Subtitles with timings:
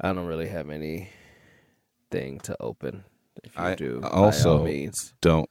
[0.00, 1.08] I don't really have anything
[2.42, 3.04] to open.
[3.42, 4.66] If you I do, also
[5.20, 5.50] don't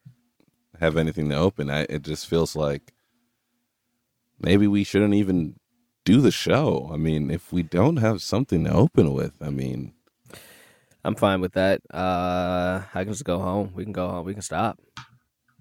[0.80, 1.70] have anything to open.
[1.70, 2.94] I, it just feels like
[4.40, 5.56] maybe we shouldn't even
[6.06, 6.90] do the show.
[6.94, 9.94] I mean, if we don't have something to open with, I mean,
[11.04, 11.82] I'm fine with that.
[11.94, 13.72] Uh, I can just go home.
[13.74, 14.26] We can go home.
[14.26, 14.80] We can stop.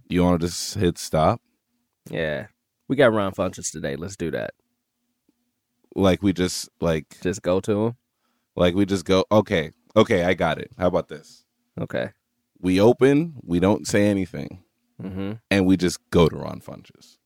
[0.09, 1.41] you want to just hit stop?
[2.11, 2.46] Yeah,
[2.93, 3.96] we got Ron Funches today.
[3.96, 4.50] Let's do that.
[5.94, 7.96] Like we just like Just go to him.
[8.54, 9.25] like we just go.
[9.32, 10.71] Okay, okay, I got it.
[10.79, 11.46] How about this?
[11.80, 12.11] Okay.
[12.61, 14.63] We open, we don't say anything,
[15.02, 15.32] Mm-hmm.
[15.50, 17.16] and we just go to Ron Funches.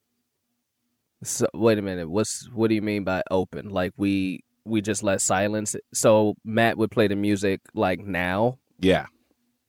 [1.24, 2.08] So wait a minute.
[2.08, 3.70] What's what do you mean by open?
[3.70, 5.74] Like we we just let silence.
[5.92, 9.06] So Matt would play the music like now, Yeah,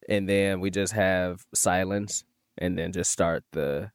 [0.08, 2.24] and then we just have silence,
[2.60, 3.92] and then just start the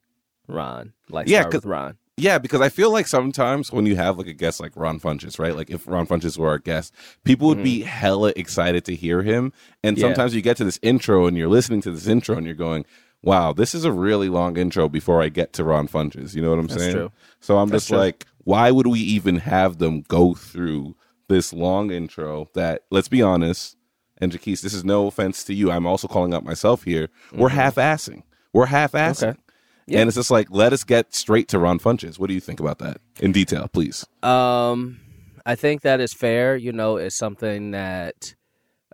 [0.47, 0.93] Ron.
[1.09, 1.97] Like Yeah, start 'cause- with Ron.
[2.17, 5.39] Yeah, because I feel like sometimes when you have like a guest like Ron Funches,
[5.39, 5.55] right?
[5.55, 6.93] Like if Ron Funches were our guest,
[7.23, 9.51] people would be hella excited to hear him.
[9.83, 10.03] And Yeah.
[10.03, 12.85] sometimes you get to this intro and you're listening to this intro and you're going,
[13.23, 16.35] wow, this is a really long intro before I get to Ron Funches.
[16.35, 16.93] You know what I'm That's saying?
[16.95, 17.11] true.
[17.39, 17.97] So I'm That's just true.
[17.97, 20.95] like, why would we even have them go through
[21.29, 23.75] this long intro that, let's be honest,
[24.19, 25.71] and Jaquise, this is no offense to you.
[25.71, 27.09] I'm also calling out myself here.
[27.33, 28.21] We're half assing.
[28.53, 29.13] We're half assing.
[29.19, 29.29] Mm-hmm.
[29.29, 29.39] Okay.
[29.85, 29.99] Yeah.
[29.99, 32.17] And it's just like, let us get straight to Ron Funches.
[32.17, 34.05] What do you think about that in detail, please?
[34.21, 34.99] Um,
[35.45, 36.55] I think that is fair.
[36.55, 38.35] You know, it's something that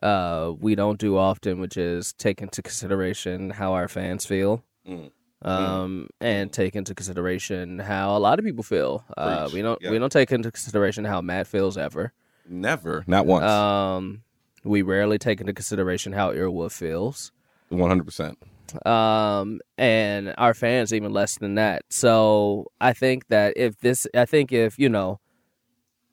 [0.01, 4.63] uh we don't do often, which is take into consideration how our fans feel.
[4.87, 5.11] Mm.
[5.41, 9.05] Um, and take into consideration how a lot of people feel.
[9.15, 9.91] Uh, we don't Yeah.
[9.91, 12.11] we don't take into consideration how Matt feels ever.
[12.47, 13.45] Never, not once.
[13.45, 14.23] Um,
[14.65, 17.31] we rarely take into consideration how Earwood feels.
[17.69, 18.37] One hundred percent.
[18.85, 21.83] Um and our fans even less than that.
[21.89, 25.19] So i think that if this i think if you know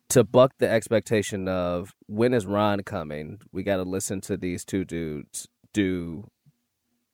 [0.09, 4.65] to buck the expectation of when is ron coming we got to listen to these
[4.65, 6.28] two dudes do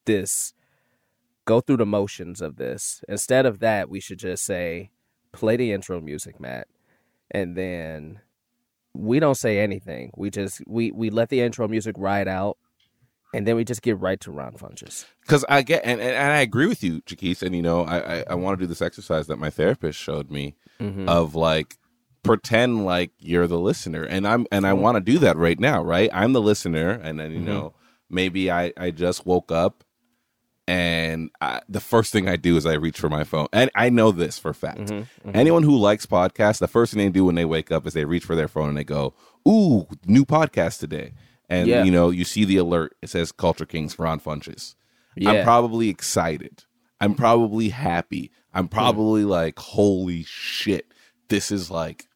[0.05, 0.53] this
[1.45, 3.03] go through the motions of this.
[3.09, 4.91] Instead of that we should just say
[5.33, 6.69] play the intro music matt.
[7.31, 8.21] And then
[8.95, 10.13] we don't say anything.
[10.17, 12.59] We just we we let the intro music ride out
[13.33, 16.33] and then we just get right to ron funches Because I get and, and, and
[16.33, 17.43] I agree with you, Jaquise.
[17.43, 20.31] And you know, I, I I want to do this exercise that my therapist showed
[20.31, 21.09] me Mhm.
[21.09, 21.77] of like
[22.23, 25.83] pretend like you're the listener, and I'm and I want to do that right now.
[25.83, 27.45] Right, I'm the listener, and then you Mhm.
[27.47, 27.75] know
[28.11, 29.85] maybe I I just woke up.
[30.69, 33.91] And I, the first thing I do is I reach for my phone, and I
[33.91, 34.79] know this for a fact.
[34.79, 35.35] Mhm, mhm.
[35.35, 38.05] Anyone who likes podcasts, the first thing they do when they wake up is they
[38.05, 39.13] reach for their phone and they go,
[39.47, 41.15] "Ooh, new podcast today!"
[41.49, 41.85] And Yeah.
[41.85, 42.97] you know, you see the alert.
[43.03, 44.75] It says "Culture Kings Ron Funches."
[45.27, 46.65] I'm probably excited.
[47.01, 48.31] I'm probably happy.
[48.55, 48.75] I'm hmm.
[48.75, 50.87] probably like, "Holy shit,
[51.29, 52.09] this is like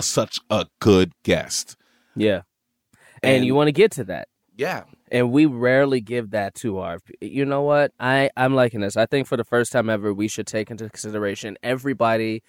[0.00, 1.76] such a good guest."
[2.14, 2.42] Yeah.
[3.22, 4.28] And, And- you want to get to that.
[4.54, 7.92] Yeah, And we rarely give that to our you know what?
[7.98, 8.96] I I'm liking this.
[8.96, 12.42] I think for the first time ever we should take into consideration everybody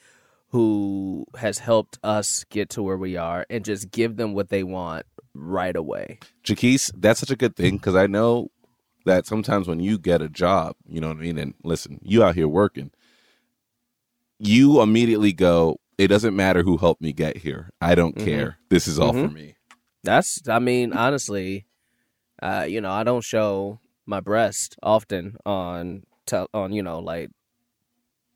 [0.54, 4.64] who has helped us get to where we are and just give them what they
[4.64, 5.04] want
[5.34, 6.20] right away.
[6.44, 8.52] Jaquise, that's such a good thing because I know
[9.06, 12.24] that sometimes when you get a job, you know what I mean, and listen, you
[12.24, 12.92] out here working,
[14.38, 17.72] you immediately go, it doesn't matter who helped me get here.
[17.82, 18.24] I don't Mhm.
[18.24, 18.60] care.
[18.70, 19.56] This is all for me.
[20.04, 21.66] That's I mean honestly,
[22.44, 27.32] uh you know, I don't show my breast often on tel- on you know like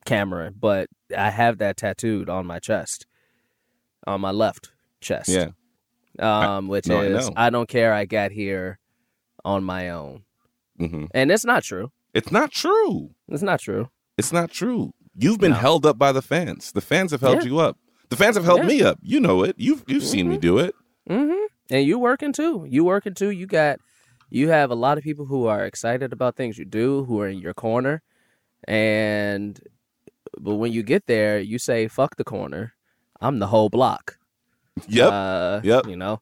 [0.08, 3.06] camera, but I have that tattooed on my chest.
[4.08, 5.30] On my left chest.
[5.30, 5.50] Yeah.
[6.20, 7.34] um, which no, is know.
[7.36, 7.94] I, don't care.
[7.94, 8.80] I got here
[9.46, 10.24] on my own,
[10.78, 11.92] hmm and it's not true.
[12.14, 13.12] It's not true.
[13.28, 13.90] It's not true.
[14.18, 14.94] It's not true.
[15.16, 15.58] You've been No.
[15.58, 16.72] held up by the fans.
[16.72, 17.50] The fans have held Yeah.
[17.50, 17.78] you up.
[18.10, 18.68] The fans have held Yeah.
[18.68, 18.98] me up.
[19.02, 19.56] You know it.
[19.58, 20.74] You've you've seen me do it.
[21.10, 21.46] Mm-hmm.
[21.70, 22.66] And you working too.
[22.68, 23.30] You working too.
[23.30, 23.80] You got,
[24.30, 27.28] you have a lot of people who are excited about things you do, who are
[27.28, 28.02] in your corner,
[28.68, 29.60] and
[30.40, 32.74] but when you get there, you say, "Fuck the corner.
[33.22, 34.18] I'm the whole block."
[34.88, 35.12] Yep.
[35.12, 35.88] Uh, Yep.
[35.88, 36.22] You know.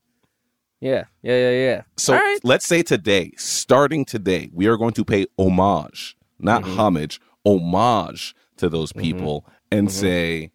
[0.81, 1.05] Yeah.
[1.23, 1.37] Yeah.
[1.37, 1.51] Yeah.
[1.51, 1.81] Yeah.
[1.97, 2.39] So right.
[2.43, 6.79] let's say today, starting today, we are going to pay homage, not Mm-hmm.
[6.79, 9.99] homage, homage to those people and Mm-hmm.
[9.99, 10.51] say,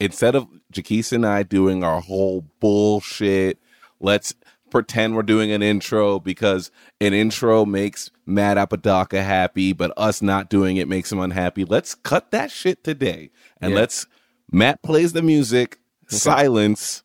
[0.00, 3.58] instead of Jaquise and I doing our whole bullshit,
[4.00, 4.34] let's
[4.74, 10.50] pretend we're doing an intro because an intro makes Matt Apodaca happy, but us not
[10.50, 11.64] doing it makes him unhappy.
[11.64, 13.30] Let's cut that shit today
[13.60, 13.78] and Yeah.
[13.78, 14.06] let's
[14.50, 15.78] Matt plays the music,
[16.08, 17.04] silence,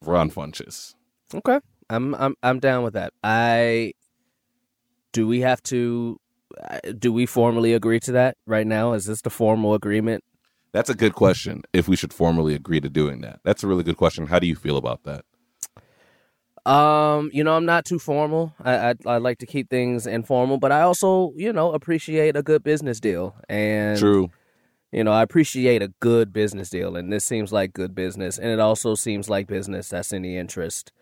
[0.00, 0.94] Ron Funches.
[1.34, 1.60] Okay.
[1.90, 3.12] I'm I'm I'm down with that.
[3.22, 3.92] I
[5.12, 6.18] do we have to
[6.58, 8.94] uh, do we formally agree to that right now?
[8.94, 10.24] Is this the formal agreement?
[10.72, 11.64] That's a good question.
[11.74, 14.26] If we should formally agree to doing that, that's a really good question.
[14.28, 15.26] How do you feel about that?
[16.66, 18.54] Um, you know, I'm not too formal.
[18.62, 22.42] I, I I like to keep things informal, but I also, you know, appreciate a
[22.42, 23.34] good business deal.
[23.48, 24.30] And True.
[24.92, 28.50] you know, I appreciate a good business deal, and this seems like good business, and
[28.50, 30.92] it also seems like business that's in the interest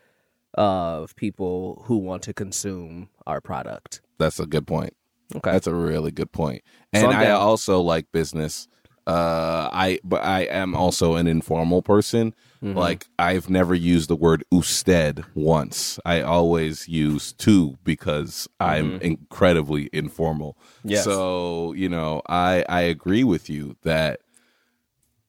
[0.54, 4.00] of people who want to consume our product.
[4.18, 4.94] That's a good point.
[5.34, 5.52] Okay.
[5.52, 6.62] That's a really good point.
[6.92, 8.66] And I'm I also like business.
[9.08, 12.34] Uh, I but I am also an informal person.
[12.62, 12.74] Mhm.
[12.74, 15.98] Like I've never used the word usted once.
[16.04, 20.58] I always use tu because I'm incredibly informal.
[20.80, 20.88] Mm-hmm.
[20.90, 21.04] Yes.
[21.04, 24.20] So you know, I I agree with you that.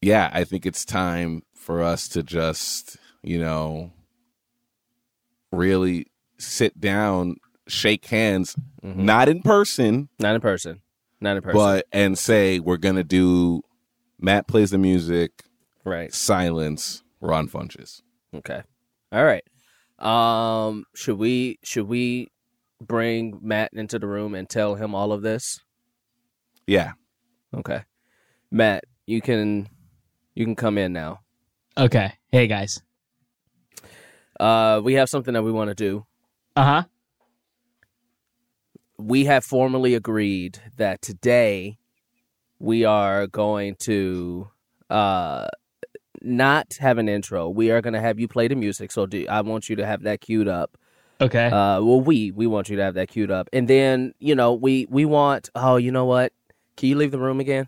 [0.01, 3.91] Yeah, I think it's time for us to just you know
[5.51, 7.35] really sit down,
[7.67, 8.95] shake hands, Mhm.
[8.97, 10.81] not in person, not in person,
[11.21, 13.61] not in person, but and say we're gonna do.
[14.19, 15.43] Matt plays the music,
[15.85, 16.13] right.
[16.13, 18.01] silence, Ron Funches.
[18.35, 18.61] Okay.
[19.11, 19.43] All right.
[19.97, 22.27] Um, should we should we
[22.81, 25.59] bring Matt into the room and tell him all of this?
[26.67, 26.91] Yeah,
[27.53, 27.81] Okay.
[28.51, 29.67] Matt, you can
[30.35, 31.21] you can come in now.
[31.77, 32.13] Okay.
[32.31, 32.81] Hey guys.
[34.39, 36.05] Uh we have something that we want to do.
[36.55, 36.83] Uh huh.
[38.97, 41.78] We have formally agreed that today
[42.59, 44.49] we are going to
[44.89, 45.47] uh
[46.21, 47.49] not have an intro.
[47.49, 48.91] We are going to have you play the music.
[48.91, 50.77] So do, I want you to have that queued up.
[51.21, 51.47] Okay.
[51.47, 54.53] Uh, well, we we want you to have that queued up, and then you know
[54.53, 55.49] we we want.
[55.53, 56.31] Oh, you know what?
[56.77, 57.67] Can you leave the room again?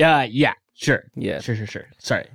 [0.00, 0.54] uh, yeah.
[0.72, 1.04] Sure.
[1.14, 1.40] Yeah.
[1.40, 1.54] Sure.
[1.54, 1.66] Sure.
[1.66, 1.86] Sure.
[1.98, 2.26] Sorry.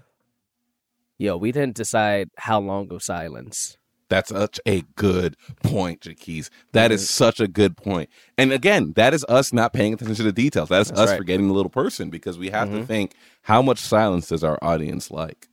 [1.18, 3.79] Yo, we didn't decide how long of silence.
[4.10, 6.50] That's such a good point, Jaquez.
[6.74, 8.10] That is such a good point.
[8.38, 10.70] And again, that is us not paying attention to the details.
[10.70, 11.18] That is That's us right.
[11.18, 12.88] forgetting the little person because we have to Mhm.
[12.88, 13.14] think
[13.44, 15.48] how much silence does our audience like?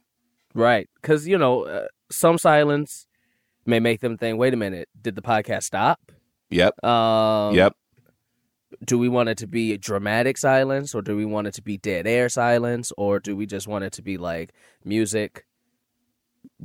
[0.55, 0.89] Right?
[1.01, 3.07] Because you know uh, some silence
[3.67, 6.13] may make them think, "Wait a minute, did the podcast stop?"
[6.51, 6.83] Yep.
[6.85, 7.75] Um, yep.
[8.85, 11.79] Do we want it to be dramatic silence, or do we want it to be
[11.79, 14.53] dead air silence, or do we just want it to be like
[14.85, 15.45] music?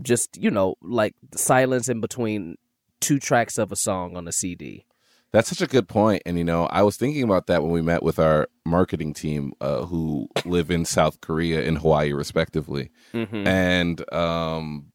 [0.01, 2.55] Just you know, like silence in between
[2.99, 4.85] two tracks of a song on a CD.
[5.33, 5.89] That's such a good.
[6.25, 9.53] And, you know, I was thinking about that when we met with our marketing team
[9.61, 12.91] uh, who live in South Korea and Hawaii, respectively.
[13.13, 13.47] Mm-hmm.
[13.47, 14.91] And um,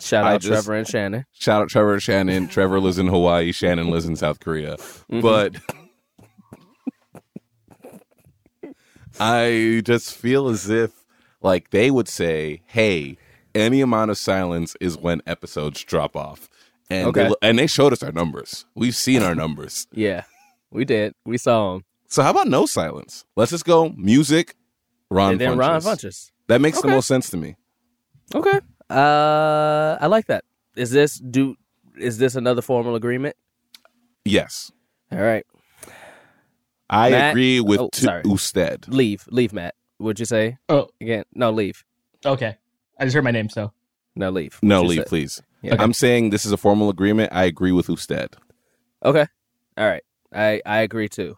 [0.00, 1.26] Shout out just- Trevor and Shannon.
[1.32, 2.48] shout out Trevor and Shannon.
[2.56, 3.52] Trevor lives in Hawaii.
[3.52, 4.78] Shannon lives in South Korea.
[5.10, 5.56] But
[9.20, 11.04] I just feel as if
[11.42, 13.16] like they would say, "Hey,
[13.54, 16.48] any amount of silence is when episodes drop off."
[16.90, 17.28] And Okay.
[17.28, 18.66] they, and they showed us our numbers.
[18.74, 19.86] We've seen our numbers.
[19.92, 20.24] Yeah,
[20.70, 21.14] we did.
[21.24, 21.84] We saw them.
[22.08, 23.24] So how about no silence?
[23.36, 24.54] Let's just go music.
[25.10, 25.58] Ron and then Funches.
[25.58, 26.30] Ron Funches.
[26.48, 27.56] That makes the most sense to me.
[28.34, 28.60] Okay.
[28.90, 30.44] Uh, I like that.
[30.76, 31.56] Is this do?
[31.98, 33.36] Is this another formal agreement?
[34.24, 34.70] Yes,
[35.12, 35.44] All right.
[36.90, 38.22] I Matt- agree with oh, t- sorry.
[38.30, 38.88] Usted.
[38.88, 39.24] Leave.
[39.30, 39.74] Leave, Matt.
[39.98, 40.88] What'd you say Oh.
[41.00, 41.24] again?
[41.34, 41.84] No, leave.
[42.26, 42.56] Okay.
[42.98, 43.48] I just heard my name.
[43.48, 43.72] So.
[44.16, 44.58] No, leave.
[44.62, 45.04] No, leave, say?
[45.08, 45.42] please.
[45.62, 45.76] Yeah.
[45.78, 47.32] I'm saying this is a formal agreement.
[47.32, 48.36] I agree with Usted.
[49.04, 49.26] Okay.
[49.76, 50.02] All right.
[50.32, 51.36] I I agree too.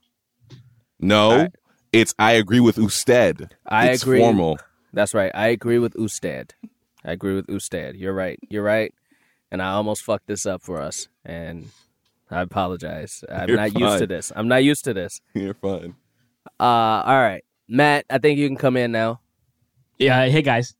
[0.98, 1.54] No, All right.
[1.92, 3.54] it's I agree with Usted.
[3.66, 4.18] I it's agree.
[4.18, 4.58] formal.
[4.92, 5.30] That's right.
[5.34, 6.54] I agree with Usted.
[7.04, 7.96] I agree with Usted.
[7.96, 8.38] You're right.
[8.48, 8.92] You're right.
[9.50, 11.08] And I almost fucked this up for us.
[11.24, 11.70] And
[12.30, 13.22] I apologize.
[13.30, 14.32] I'm You're not used to this.
[14.34, 15.20] I'm not used to this.
[15.34, 15.94] You're fine.
[16.58, 16.62] Uh,
[17.04, 18.06] all right, Matt.
[18.10, 19.20] I think you can come in now.
[19.98, 20.28] Yeah.
[20.28, 20.74] Hey guys.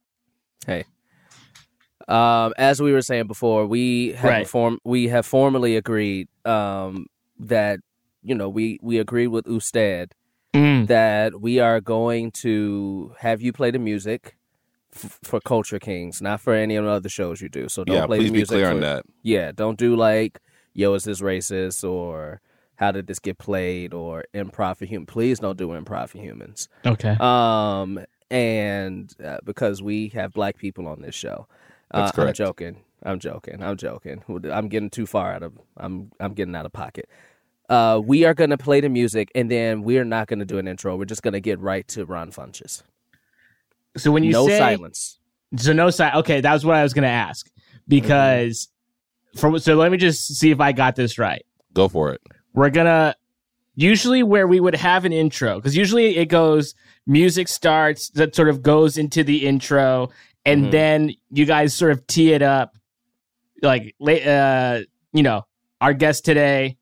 [2.09, 4.47] Um, as we were saying before, we have Right.
[4.49, 7.07] form we have formally agreed um,
[7.41, 7.81] that
[8.23, 10.13] you know we we agreed with Usted
[10.55, 10.87] Mm.
[10.87, 14.37] that we are going to have you play the music
[14.95, 17.69] f- for Culture Kings, not for any of the other shows you do.
[17.69, 18.55] So don't yeah, play please the be music.
[18.55, 19.05] clear for, on that.
[19.23, 20.39] Yeah, don't do like
[20.73, 22.41] yo is this racist or
[22.77, 25.05] how did this get played or improv for human.
[25.07, 26.69] Please don't do improv for humans.
[26.87, 27.17] Okay.
[27.21, 27.99] Um,
[28.31, 31.47] and uh, because we have black people on this show,
[31.93, 32.77] uh, That's I'm joking.
[33.03, 33.63] I'm joking.
[33.63, 34.23] I'm joking.
[34.51, 35.53] I'm getting too far out of.
[35.77, 37.09] I'm I'm getting out of pocket.
[37.69, 40.69] Uh, we are gonna play the music, and then we are not gonna do an
[40.69, 40.97] intro.
[40.97, 42.83] We're just gonna get right to Ron Funches.
[43.97, 45.19] So when you no say silence.
[45.57, 47.49] so no si Okay, that was what I was gonna ask
[47.89, 48.69] because
[49.37, 51.45] for so let me just see if I got this right.
[51.73, 52.21] Go for it.
[52.55, 53.15] we're gonna
[53.77, 56.75] usually where we would have an intro because usually it goes
[57.07, 60.09] music starts that sort of goes into the intro
[60.45, 60.71] and Mhm.
[60.71, 62.77] then you guys sort of tee it up
[63.63, 64.81] like late uh
[65.13, 65.43] you know
[65.81, 66.77] our guest today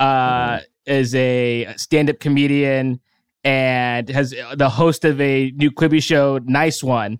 [0.00, 2.98] uh is a stand-up comedian
[3.44, 7.18] and has the host of a new Quibi show, Nice One,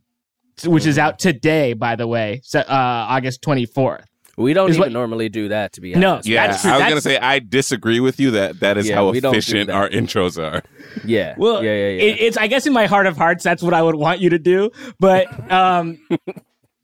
[0.64, 2.64] which is out today, by the way, so, uh,
[3.08, 4.04] August 24th.
[4.38, 6.00] We don't even what- normally do that, to be honest.
[6.00, 6.12] No.
[6.14, 6.28] honest.
[6.28, 6.70] Yeah, That's true.
[6.70, 9.32] I was gonna say I disagree with you that that is Yeah, how we don't
[9.32, 10.62] do efficient our intros are.
[11.04, 11.34] Yeah.
[11.36, 12.02] Well, yeah, yeah, yeah.
[12.02, 14.30] It, it's I guess in my heart of hearts, that's what I would want you
[14.30, 15.98] to do, but um,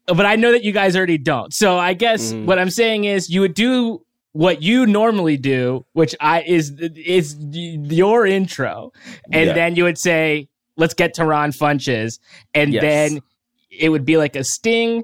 [0.07, 1.53] but I know that you guys already don't.
[1.55, 2.45] So I guess Mhm.
[2.45, 7.37] what I'm saying is you would do what you normally do, which I is is
[7.41, 8.93] your intro,
[9.33, 9.53] and Yeah.
[9.55, 12.19] then you would say, "Let's get to Ron Funches,"
[12.53, 12.83] and Yes.
[12.83, 13.21] then
[13.71, 15.03] it would be like a sting,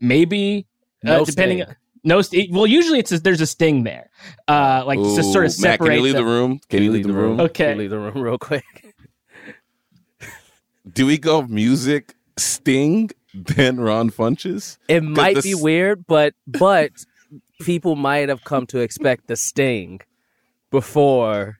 [0.00, 0.66] maybe
[1.04, 1.62] no uh, depending.
[1.62, 1.74] sting.
[2.02, 4.10] No, st- well, usually it's a, there's a sting there,
[4.48, 5.86] uh, like to sort of Ooh, Matt, separate.
[5.88, 6.60] can you leave the, the- room?
[6.68, 7.40] Can you leave the room?
[7.40, 7.64] Okay.
[7.64, 8.64] Can you leave the room real quick.
[10.92, 14.78] Do we go music Sting then Ron Funches?
[14.88, 16.90] It might this- be weird, but but
[17.60, 20.00] people might have come to expect the sting
[20.70, 21.58] before.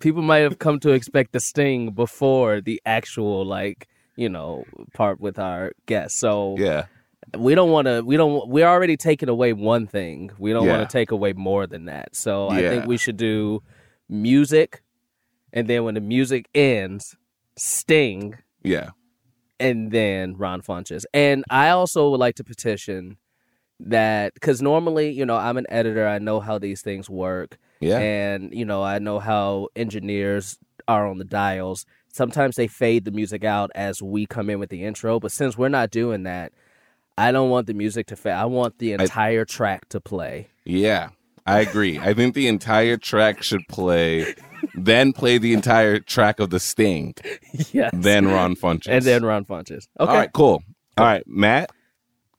[0.00, 3.86] people might have come to expect the sting before the actual like
[4.16, 6.18] you know part with our guest.
[6.18, 6.86] So Yeah.
[7.36, 8.02] We don't want to.
[8.02, 8.48] We don't.
[8.48, 10.30] We're already taking away one thing.
[10.38, 10.78] We don't Yeah.
[10.78, 12.14] want to take away more than that.
[12.16, 13.62] So I think we should do
[14.08, 14.82] music,
[15.52, 17.16] and then when the music ends,
[17.56, 18.90] sting Yeah.
[19.58, 21.04] and then Ron Funches.
[21.14, 23.16] And I also would like to petition
[23.78, 26.06] that because normally, you know, I'm an editor.
[26.06, 27.98] I know how these things work, Yeah.
[27.98, 30.58] and you know, I know how engineers
[30.88, 31.86] are on the dials.
[32.12, 35.56] Sometimes they fade the music out as we come in with the intro, but since
[35.56, 36.52] we're not doing that,
[37.18, 38.32] I don't want the music to fade.
[38.32, 40.48] I want the entire track to play.
[40.64, 41.10] Yeah.
[41.46, 41.98] I agree.
[41.98, 44.34] I think the entire track should play,
[44.74, 47.14] then play the entire track of the Sting,
[47.72, 47.90] yes.
[47.94, 48.88] then Ron Funches.
[48.88, 49.88] and then Ron Funches.
[49.98, 50.10] Okay.
[50.10, 50.62] All right, cool.
[50.98, 51.70] All right, Matt,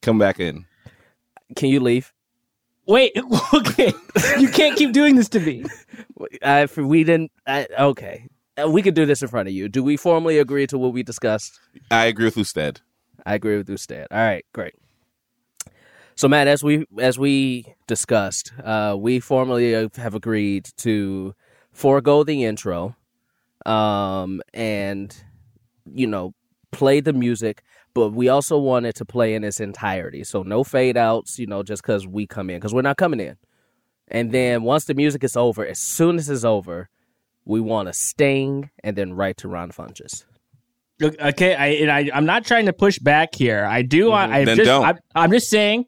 [0.01, 0.65] come back in.
[1.55, 2.13] Can you leave?
[2.87, 3.11] Wait,
[3.53, 3.91] okay,
[4.39, 5.65] you can't keep doing this to me.
[6.43, 7.31] I, if we didn't.
[7.47, 8.27] I, okay.
[8.61, 9.67] Uh, We could do this in front of you.
[9.67, 11.59] Do we formally agree to what we discussed?
[11.89, 12.81] I agree with Usted.
[13.25, 14.07] I agree with you, Stan.
[14.11, 14.75] All right, great.
[16.15, 21.33] So, Matt, as we as we discussed, uh, we formally have agreed to
[21.71, 22.95] forego the intro,
[23.65, 25.15] um, and
[25.91, 26.33] you know,
[26.71, 27.63] play the music.
[27.93, 31.39] But we also want it to play in its entirety, so no fade outs.
[31.39, 33.37] You know, just because we come in, because we're not coming in.
[34.07, 36.89] And then once the music is over, as soon as it's over,
[37.45, 40.25] we want to sting and then right to Ron Funches.
[41.01, 43.65] Okay, I, and I I'm not trying to push back here.
[43.65, 44.31] I do want.
[44.31, 44.85] I Then just don't.
[44.85, 45.85] I'm, I'm just saying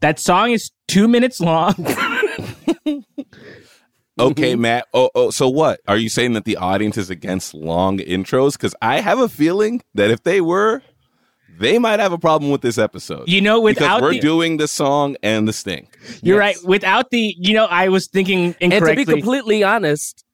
[0.00, 1.74] that song is two minutes long.
[4.20, 4.60] Okay, Mm-hmm.
[4.62, 4.86] Matt.
[4.92, 5.78] Oh, oh, so what?
[5.86, 8.54] Are you saying that the audience is against long intros?
[8.54, 10.82] Because I have a feeling that if they were,
[11.60, 13.28] they might have a problem with this episode.
[13.28, 15.86] You know, because without we're the, doing the song and the sting.
[16.20, 16.56] you're Yes.
[16.56, 16.68] right.
[16.68, 18.88] Without the, you know, I was thinking incorrectly.
[18.88, 20.24] And to be completely honest,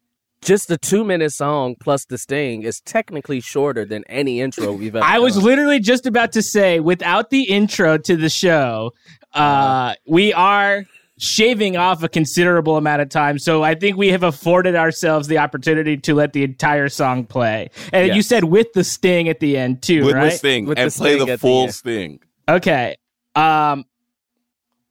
[0.44, 4.94] just the two minute song plus the sting is technically shorter than any intro we've
[4.94, 5.44] ever I was done.
[5.44, 8.92] literally just about to say, without the intro to the show,
[9.34, 9.94] uh, Uh-huh.
[10.06, 10.84] we are
[11.18, 13.38] shaving off a considerable amount of time.
[13.38, 17.70] So I think we have afforded ourselves the opportunity to let the entire song play.
[17.92, 20.30] And you said with the sting at the end too, with right?
[20.32, 22.20] the sting With and the play sting the at the full sting.
[22.48, 22.96] Okay.
[23.36, 23.84] Um,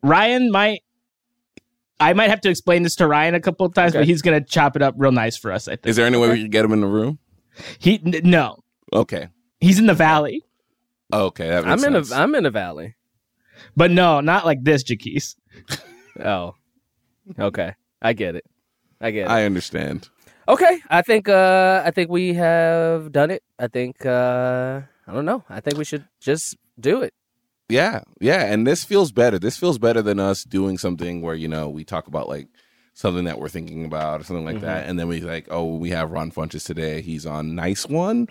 [0.01, 0.82] Ryan might.
[1.99, 3.99] I might have to explain this to Ryan a couple of times, Okay.
[3.99, 5.67] but he's gonna chop it up real nice for us.
[5.67, 5.87] I think.
[5.87, 7.19] Is there any way we could get him in the room?
[7.79, 9.27] he n- no, Okay.
[9.59, 10.43] he's in the valley,
[11.13, 12.11] Okay, that makes I'm in a sense.
[12.11, 12.95] I'm in a valley.
[13.77, 15.35] but no, not like this, Jaquise.
[16.23, 16.53] Oh.
[17.39, 17.73] Okay.
[18.01, 18.45] I get it.
[19.01, 19.29] I get it.
[19.31, 20.09] I understand.
[20.47, 20.79] okay.
[20.89, 23.41] I think uh I think we have done it.
[23.57, 25.43] I think uh I don't know.
[25.49, 27.13] I think we should just do it.
[27.69, 29.39] Yeah, yeah, and this feels better.
[29.39, 32.47] This feels better than us doing something where you know we talk about like
[32.93, 34.65] something that we're thinking about or something like Mm-hmm.
[34.65, 37.01] that, and then we like, oh, we have Ron Funches today.
[37.01, 38.27] He's on Nice One,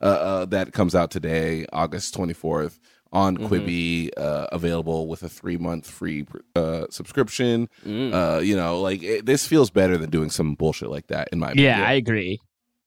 [0.00, 2.80] uh, uh, that comes out today, August twenty fourth
[3.12, 3.46] on Mm-hmm.
[3.46, 7.68] Quibi, uh, available with a three month free uh, subscription.
[7.86, 8.12] Mm.
[8.12, 11.28] Uh, you know, like it, this feels better than doing some bullshit like that.
[11.32, 11.78] In my opinion.
[11.78, 12.40] Yeah, I agree.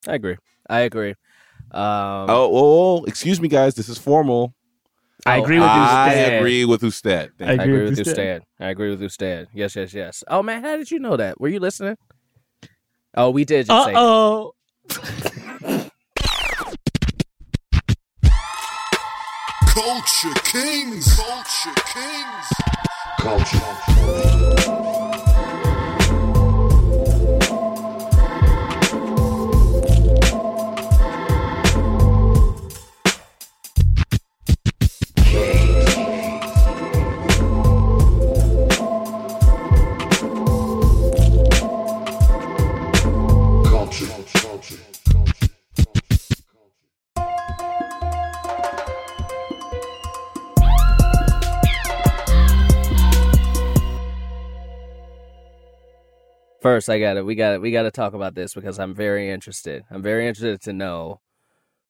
[0.08, 0.38] I agree.
[0.70, 1.12] I agree.
[1.72, 3.76] Um Oh, oh, oh, excuse me, guys.
[3.76, 4.54] This is formal.
[5.26, 5.82] I Oh, agree with you.
[5.82, 6.40] I Stan.
[6.40, 7.32] agree with Usted.
[7.42, 8.16] I I agree agree with with you, you, Stan.
[8.16, 8.42] Stan.
[8.60, 9.48] I agree with you, Stan.
[9.54, 10.24] Yes, yes, yes.
[10.28, 11.40] Oh man, how did you know that?
[11.42, 11.98] Were you listening?
[13.16, 14.10] Oh, we did just Uh say it.
[14.10, 14.54] oh.
[19.74, 21.16] Culture Kings.
[21.16, 22.50] Culture Kings.
[56.66, 58.96] First, I got to we got to we got to talk about this because I'm
[58.96, 59.84] very interested.
[59.92, 61.22] I'm very interested to know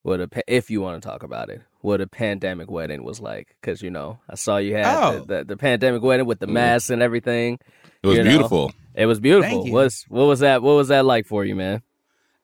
[0.02, 3.56] what a if you want to talk about it, what a pandemic wedding was like.
[3.58, 5.20] Because you know, I saw you had Oh.
[5.20, 6.56] the, the, the pandemic wedding with the mm-hmm.
[6.56, 7.58] masks and everything.
[8.02, 8.28] It was You know.
[8.28, 8.72] beautiful.
[8.94, 9.48] It was beautiful.
[9.50, 9.72] Thank you.
[9.72, 10.60] What's what was that?
[10.60, 11.80] What was that like for you, man?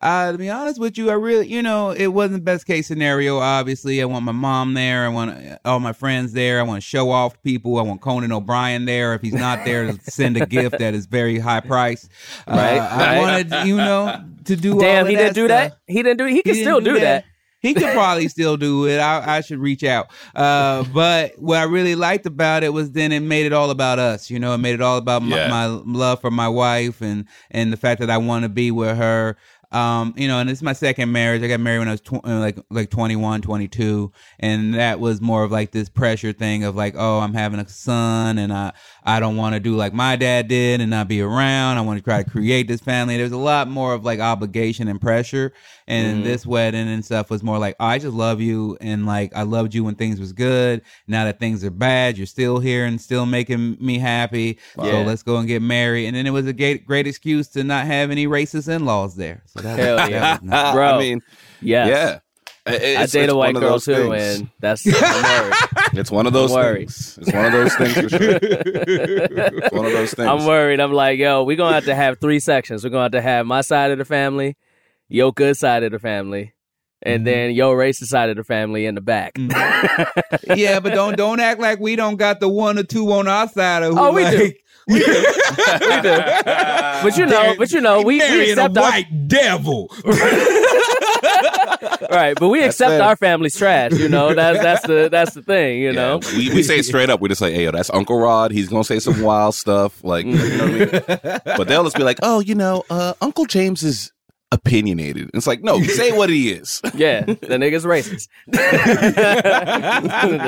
[0.02, 3.38] Uh, to be honest with you, I really, you know, it wasn't best case scenario.
[3.38, 5.04] Obviously, I want my mom there.
[5.04, 6.58] I want uh, all my friends there.
[6.58, 7.78] I want to show off to people.
[7.78, 9.14] I want Conan O'Brien there.
[9.14, 12.08] If he's not there, send a gift that is very high price.
[12.48, 13.18] Uh, Right, I right.
[13.20, 14.72] wanted, you know, to do.
[14.74, 15.70] all Damn, of he that didn't do stuff.
[15.70, 15.78] that.
[15.86, 16.26] He didn't do.
[16.26, 16.32] It.
[16.32, 17.24] He can He still didn't do that.
[17.60, 18.98] He could probably still do it.
[18.98, 20.08] I, I should reach out.
[20.34, 24.00] Uh, but what I really liked about it was then it made it all about
[24.00, 24.30] us.
[24.30, 25.48] You know, it made it all about my, Yeah.
[25.48, 28.96] my love for my wife and and the fact that I want to be with
[28.96, 29.36] her.
[29.72, 31.42] Um, you know, and it's my second marriage.
[31.42, 35.20] I got married when I was tw- uh, like like 21, 22, and that was
[35.20, 38.72] more of like this pressure thing of like, oh, I'm having a son, and I
[39.04, 41.76] I don't want to do like my dad did and not be around.
[41.78, 43.16] I want to try to create this family.
[43.16, 45.52] There's a lot more of like obligation and pressure,
[45.88, 46.24] and mm-hmm.
[46.24, 49.42] this wedding and stuff was more like, oh, I just love you, and like I
[49.42, 50.82] loved you when things was good.
[51.08, 54.58] Now that things are bad, you're still here and still making me happy.
[54.76, 55.04] So Yeah.
[55.04, 56.06] let's go and get married.
[56.06, 59.16] And then it was a great great excuse to not have any racist in laws
[59.16, 59.42] there.
[59.46, 60.32] So that, Hell that yeah.
[60.34, 60.74] was nice.
[60.74, 60.88] Bro.
[60.88, 61.22] I mean,
[61.60, 61.88] Yes.
[61.88, 62.18] yeah.
[62.72, 64.38] It- I date a white girl too, things.
[64.40, 65.54] and that's I'm worried.
[65.92, 67.18] It's one of those I'm things.
[67.20, 68.38] It's one of those things for sure.
[68.42, 70.28] It's one of those things.
[70.28, 70.80] I'm worried.
[70.80, 72.84] I'm like, yo, we're gonna have to have three sections.
[72.84, 74.56] We're gonna have to have my side of the family,
[75.08, 76.54] your good side of the family,
[77.04, 77.14] Mm-hmm.
[77.16, 79.32] and then your racist side of the family in the back.
[80.54, 83.48] yeah, but don't don't act like we don't got the one or two on our
[83.48, 84.52] side of who Oh, we do.
[84.88, 85.06] Like,
[85.86, 86.22] we do.
[87.02, 89.90] But you know, but you know, we, we marrying a accept our white devil.
[92.10, 93.00] right, but we accept it.
[93.00, 93.92] our family's trash.
[93.92, 95.80] You know, that's that's the that's the thing.
[95.80, 97.20] You know, we, we say it straight up.
[97.20, 98.52] We just like, hey, yo, that's Uncle Rod.
[98.52, 101.40] He's gonna say some wild stuff, like, you know what I mean?
[101.44, 104.12] But they'll just be like, oh, you know, uh, Uncle James is
[104.52, 105.30] opinionated.
[105.34, 106.80] It's like, no, say what he is.
[106.94, 108.28] yeah, the nigga's racist.
[108.46, 108.58] the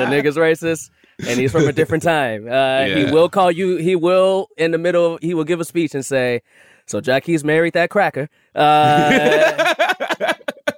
[0.09, 0.89] nigga's racist.
[1.19, 2.47] And he's from a different time.
[2.49, 3.77] Uh, He will call you.
[3.77, 5.17] He will in the middle.
[5.21, 6.41] He will give a speech and say,
[6.87, 9.09] "So Jackie's married that cracker." Uh,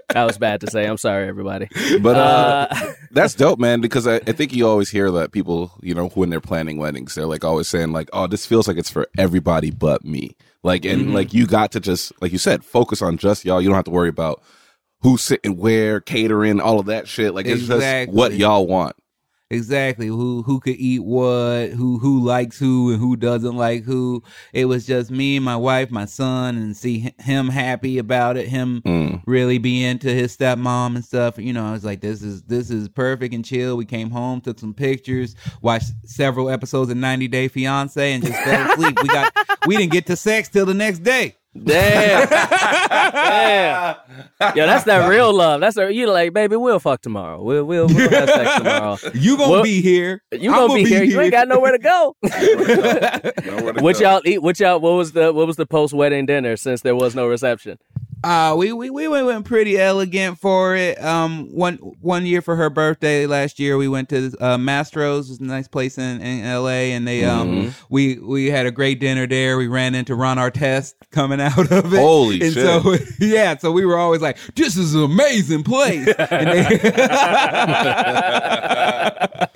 [0.09, 0.85] that was bad to say.
[0.85, 1.67] I'm sorry, everybody.
[2.01, 3.81] But uh, Uh, that's dope, man.
[3.81, 7.15] Because I, I think you always hear that people, you know, when they're planning weddings,
[7.15, 10.85] they're like always saying like, "Oh, this feels like it's for everybody but me." Like,
[10.85, 13.61] and like you got to just, like you said, focus on just y'all.
[13.61, 14.41] You don't have to worry about
[15.01, 17.33] who's sitting where, catering, all of that shit.
[17.33, 18.07] Like, it's Exactly.
[18.07, 18.95] just what y'all want.
[19.49, 20.07] Exactly.
[20.07, 24.21] Who who could eat what, who who likes who and who doesn't like who.
[24.51, 28.81] It was just me, my wife, my son, and see him happy about it, him
[28.85, 29.23] Mm.
[29.25, 31.37] really be into his stepmom and stuff.
[31.37, 33.77] You know, I was like, this is this is perfect and chill.
[33.77, 38.39] We came home, took some pictures, watched several episodes of 90 Day Fiance, and just
[38.43, 39.01] fell asleep.
[39.01, 39.33] we got
[39.65, 41.35] we didn't get to sex till the next day.
[41.63, 42.29] Damn,
[43.11, 43.95] damn.
[44.55, 45.61] Yo, that's that real love.
[45.61, 46.55] That's a, you like, baby.
[46.55, 47.41] We'll fuck tomorrow.
[47.41, 48.97] We'll we'll, we'll have sex tomorrow.
[49.13, 50.21] You gonna Well, be here.
[50.31, 51.03] You I'm gonna be here.
[51.03, 52.15] You ain't got nowhere to go.
[52.23, 54.01] Nowhere to what go.
[54.01, 54.41] y'all eat?
[54.41, 54.79] What y'all?
[54.79, 56.55] What was the what was the post wedding dinner?
[56.57, 57.77] Since there was no reception.
[58.23, 61.01] Uh, we we we went, pretty elegant for it.
[61.03, 65.39] Um, one one year for her birthday last year, we went to uh, Mastro's, it's
[65.39, 66.93] a nice place in, in L.A.
[66.93, 69.57] And they um we we had a great dinner there.
[69.57, 71.99] We ran into Ron Artest coming out of it.
[71.99, 72.65] Holy and shit.
[72.65, 76.79] So yeah, so we were always like, "This is an amazing place." and they-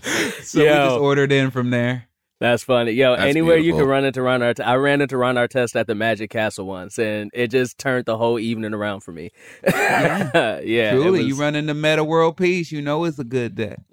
[0.44, 2.08] so we just ordered in from there.
[2.42, 2.94] That's funny.
[2.94, 4.66] Yo, That's anywhere you can run into Ron Artest.
[4.66, 8.18] I ran into Ron Artest at the Magic Castle once, and it just turned the
[8.18, 9.30] whole evening around for me.
[9.64, 13.54] Yeah, it Truly, you was- run into Meta World Peace, you know it's a good
[13.56, 13.76] day.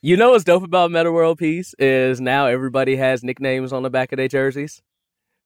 [0.00, 3.90] You know what's dope about Meta World Peace is now everybody has nicknames on the
[3.90, 4.80] back of their jerseys.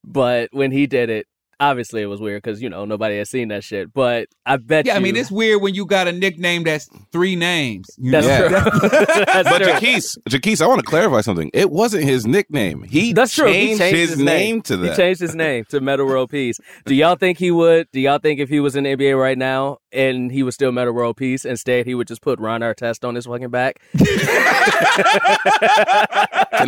[0.05, 1.27] But when he did it,
[1.61, 3.93] obviously it was weird because you know nobody has seen that shit.
[3.93, 7.37] But I bet Yeah, I mean it's weird when you got a nickname that's three
[7.37, 7.89] names.
[7.99, 8.33] You that's know?
[8.33, 8.49] Yeah.
[8.49, 8.89] true.
[9.27, 9.73] that's But true.
[9.73, 11.51] Jaquise, Jaquise, I want to clarify something.
[11.55, 12.83] It wasn't his nickname.
[12.83, 13.47] He That's true.
[13.47, 14.91] changed, he changed his, name, to that.
[14.91, 16.59] He changed his name to Meta World Peace.
[16.85, 17.89] Do y'all think he would?
[17.93, 20.71] Do y'all think if he was in the NBA right now and he was still
[20.73, 23.81] Meta World Peace, instead he would just put Ron Artest on his fucking back?
[23.99, 24.05] Can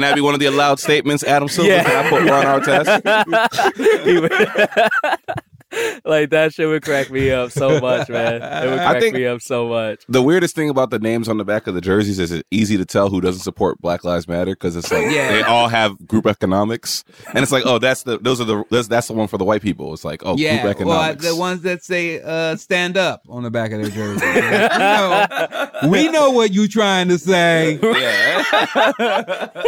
[0.01, 1.71] that be one of the allowed statements, Adam Silver?
[1.71, 1.85] Yeah.
[1.85, 3.03] Can I put Ron Artest?
[5.29, 5.41] Would-
[6.05, 8.35] like that shit would crack me up so much, man.
[8.37, 10.05] It would I crack think- me up so much.
[10.09, 12.77] The weirdest thing about the names on the back of the jerseys is it's easy
[12.79, 15.31] to tell who doesn't support Black Lives Matter because it's like Yeah.
[15.33, 17.05] they all have group economics,
[17.35, 19.45] and it's like, oh, that's the those are the that's, that's the one for the
[19.45, 19.93] white people.
[19.93, 21.25] It's like, oh, yeah, group well, economics.
[21.25, 24.25] the ones that say uh, "stand up" on the back of their jersey.
[24.27, 27.79] we, know, we know what you trying to say.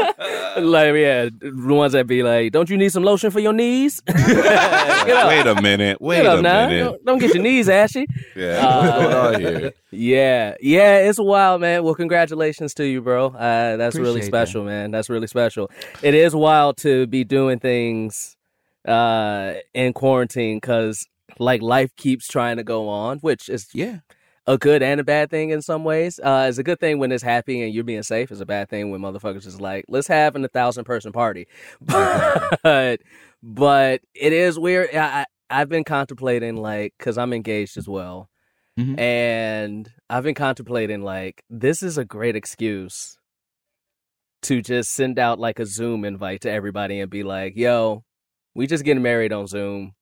[0.56, 4.00] Like, yeah, the ones that be like, "Don't you need some lotion for your knees?"
[4.06, 5.28] Get up.
[5.28, 6.00] Wait a minute.
[6.00, 6.68] Wait Get up a now.
[6.68, 6.84] minute.
[6.84, 8.06] Don't, don't get your knees ashy.
[8.36, 9.72] Yeah, Uh, what's going on here?
[9.92, 11.84] Yeah, yeah, it's wild, man.
[11.84, 13.26] Well, congratulations to you, bro.
[13.28, 14.90] Uh, that's really Appreciate special, man.
[14.90, 15.70] That's really special.
[16.02, 18.36] It is wild to be doing things
[18.86, 21.06] uh, in quarantine because,
[21.38, 23.98] like, life keeps trying to go on, which is Yeah,
[24.52, 26.18] a good and a bad thing in some ways.
[26.22, 28.30] Uh, it's a good thing when it's happy and you're being safe.
[28.30, 31.46] It's a bad thing when motherfuckers is like, let's have an a thousand person party.
[32.62, 33.00] But
[33.42, 34.94] but it is weird.
[34.94, 35.26] I, I
[35.60, 38.28] I've been contemplating like because I'm engaged as well,
[38.78, 38.98] Mhm.
[38.98, 43.18] and I've been contemplating like this is a great excuse
[44.42, 48.04] to just send out like a Zoom invite to everybody and be like, "Yo,
[48.54, 49.92] we just getting married on Zoom."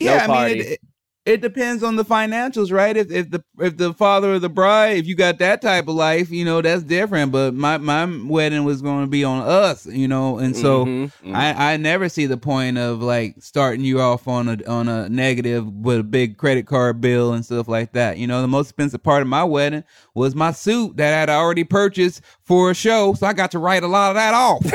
[0.00, 0.24] No yeah.
[0.24, 0.54] I party.
[0.54, 0.80] mean, it,
[1.24, 2.96] it, it depends on the financials, right?
[2.96, 5.94] If if the if the father of the bride, if you got that type of
[5.94, 7.32] life, you know that's different.
[7.32, 10.84] But my my wedding was going to be on us, you know, and so.
[10.86, 11.12] Mhm.
[11.34, 15.08] I, I never see the point of like starting you off on a on a
[15.08, 18.18] negative with a big credit card bill and stuff like that.
[18.18, 21.30] You know, the most expensive part of my wedding was my suit that I had
[21.30, 24.62] already purchased for a show, so I got to write a lot of that off.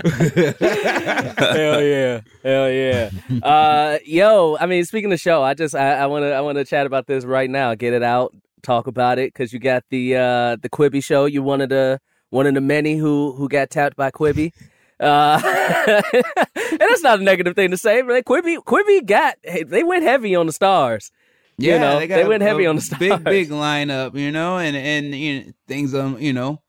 [1.40, 2.20] Hell yeah.
[2.42, 2.99] Hell yeah.
[3.42, 6.86] Uh yo, I mean speaking of show, I just I, I wanna I wanna chat
[6.86, 7.74] about this right now.
[7.74, 11.24] Get it out, talk about it, because you got the uh the Quibi show.
[11.24, 14.52] You one of the one of the many who who got tapped by Quibi.
[14.98, 15.40] Uh
[15.86, 20.34] and that's not a negative thing to say, but Quibi Quibi got they went heavy
[20.34, 21.10] on the stars.
[21.56, 24.58] You know, got they went a- heavy a on the big big lineup, you know,
[24.58, 26.60] and and you know, things um you know.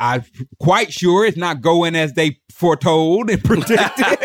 [0.00, 0.24] I'm
[0.60, 4.06] quite sure it's not going as they foretold and predicted.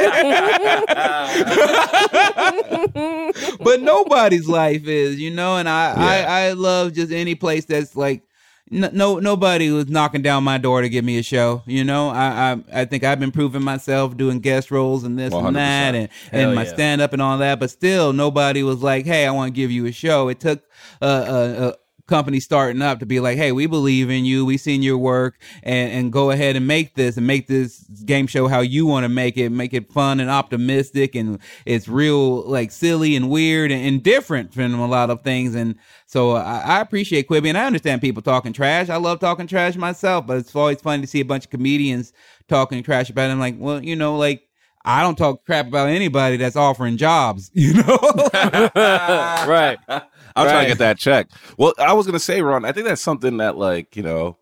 [3.59, 6.33] but nobody's life is, you know, and I, Yeah.
[6.33, 8.23] I, I love just any place that's like,
[8.71, 11.61] n- no, nobody was knocking down my door to give me a show.
[11.65, 15.33] You know, I, I, I think I've been proving myself doing guest roles and this
[15.33, 15.47] 100%.
[15.47, 16.73] and that, and Hell and my yeah.
[16.73, 17.59] stand up and all that.
[17.59, 20.29] But still, nobody was like, hey, I want to give you a show.
[20.29, 20.63] It took
[21.01, 21.75] a
[22.11, 24.45] company starting up to be like, hey, we believe in you.
[24.45, 28.27] We seen your work, and and go ahead and make this and make this game
[28.27, 29.49] show how you want to make it.
[29.49, 34.53] Make it fun and optimistic, and it's real like silly and weird and, and different
[34.53, 35.55] from a lot of things.
[35.55, 38.89] And so I, I appreciate Quibi, and I understand people talking trash.
[38.89, 42.11] I love talking trash myself, but it's always fun to see a bunch of comedians
[42.49, 43.33] talking trash about it.
[43.33, 44.43] I'm like, well, you know, like.
[44.83, 47.99] I don't talk crap about anybody that's offering jobs, you know?
[48.33, 49.77] right.
[50.41, 50.63] I'm trying Right.
[50.63, 51.27] to get that check.
[51.57, 54.37] Well, I was gonna say, Ron, I think that's something that, like, you know,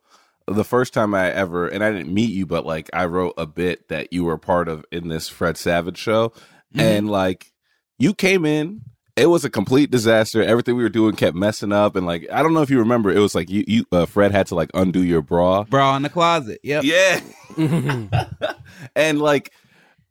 [0.47, 3.45] the first time I ever, and I didn't meet you, but like, I wrote a
[3.45, 6.33] bit that you were part of in this Fred Savage show,
[6.75, 7.51] and like,
[7.97, 8.81] you came in.
[9.15, 10.41] It was a complete disaster.
[10.41, 13.11] Everything we were doing kept messing up, and like, I don't know if you remember,
[13.11, 15.63] it was like you, you, uh, Fred had to like undo your bra.
[15.65, 16.61] Bra in the closet.
[16.63, 16.83] Yep.
[16.85, 17.19] Yeah.
[18.95, 19.51] and like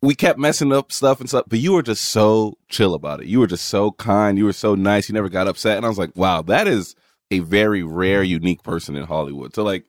[0.01, 3.27] we kept messing up stuff and stuff, but you were just so chill about it.
[3.27, 4.37] You were just so kind.
[4.37, 5.09] You were so nice.
[5.09, 5.77] You never got upset.
[5.77, 6.95] And I was like, wow, that is
[7.31, 9.53] a very rare, unique person in Hollywood.
[9.53, 9.85] So like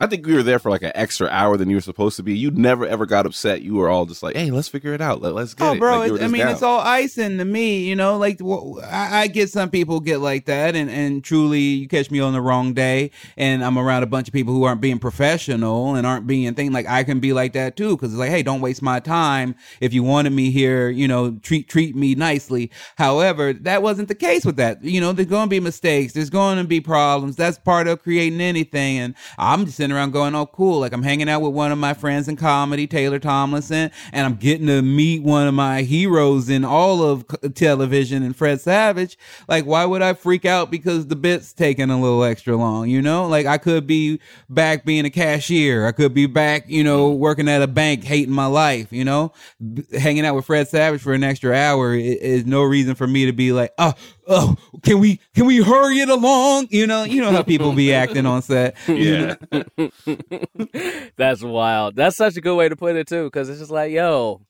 [0.00, 2.22] I think we were there for like an extra hour than you were supposed to
[2.22, 2.36] be.
[2.36, 3.62] You never ever got upset.
[3.62, 5.20] You were all just like, "Hey, let's figure it out.
[5.20, 5.98] Let, us get Oh, it." bro!
[5.98, 6.52] Like, I mean, down.
[6.52, 7.80] it's all icing to me.
[7.88, 11.60] You know, like wh- I, I get some people get like that, and and truly,
[11.60, 14.62] you catch me on the wrong day, and I'm around a bunch of people who
[14.62, 16.70] aren't being professional and aren't being thing.
[16.70, 19.56] Like I can be like that too, because it's like, hey, don't waste my time.
[19.80, 22.70] If you wanted me here, you know, treat treat me nicely.
[22.96, 24.84] However, that wasn't the case with that.
[24.84, 26.12] You know, there's going to be mistakes.
[26.12, 27.34] There's going to be problems.
[27.34, 28.98] That's part of creating anything.
[28.98, 30.80] And I'm just sitting around going, oh, cool.
[30.80, 34.34] Like I'm hanging out with one of my friends in comedy, Taylor Tomlinson, and I'm
[34.34, 37.24] getting to meet one of my heroes in all of
[37.54, 39.16] television and Fred Savage.
[39.48, 42.90] Like, why would I freak out because the bit's taking a little extra long?
[42.90, 44.20] You know, like I could be
[44.50, 45.86] back being a cashier.
[45.86, 48.92] I could be back, you know, working at a bank, hating my life.
[48.92, 49.32] You know,
[49.72, 53.24] B- hanging out with Fred Savage for an extra hour is no reason for me
[53.24, 53.94] to be like, oh,
[54.28, 56.68] oh, can we can we hurry it along?
[56.70, 58.76] You know, you know how people be acting on set.
[58.88, 59.34] yeah.
[61.16, 61.96] That's wild.
[61.96, 64.40] That's such a good way to put it too, because it's just like, yo,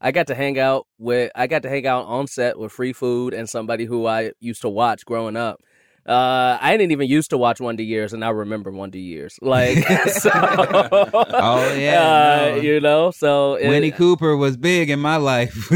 [0.00, 2.92] I got to hang out with, I got to hang out on set with free
[2.92, 5.60] food and somebody who I used to watch growing up.
[6.08, 9.38] Uh, I didn't even used to watch Wonder Years, and I remember Wonder Years.
[9.42, 12.62] Like, so, Oh, yeah, uh, no.
[12.62, 13.10] you know.
[13.10, 15.68] So it- Winnie Cooper was big in my life.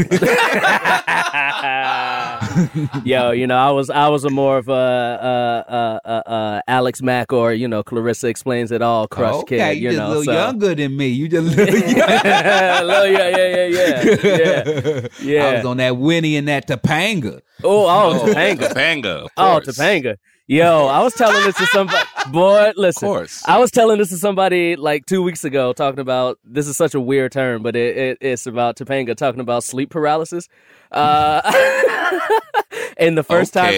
[3.05, 6.61] Yo, you know, I was I was a more of a uh, uh, uh, uh,
[6.67, 9.77] Alex Mack or you know Clarissa explains it all crush okay, kid.
[9.77, 10.31] you You just know, a little so.
[10.33, 11.07] younger than me.
[11.07, 12.87] You just a little young.
[12.87, 15.45] Little- yeah, yeah, yeah, yeah, yeah, yeah.
[15.47, 17.41] I was on that Winnie and that Topanga.
[17.63, 18.57] oh, oh, Topanga.
[18.69, 19.23] Topanga.
[19.23, 19.59] of Oh.
[19.63, 20.17] Topanga.
[20.51, 22.05] Yo, I was telling this to somebody.
[22.29, 23.07] Boy, Of listen.
[23.07, 23.41] course.
[23.47, 26.93] I was telling this to somebody like two weeks ago, talking about this is such
[26.93, 30.49] a weird term, but it, it it's about Topanga talking about sleep paralysis.
[30.91, 31.41] Uh,
[32.97, 33.73] and the first time,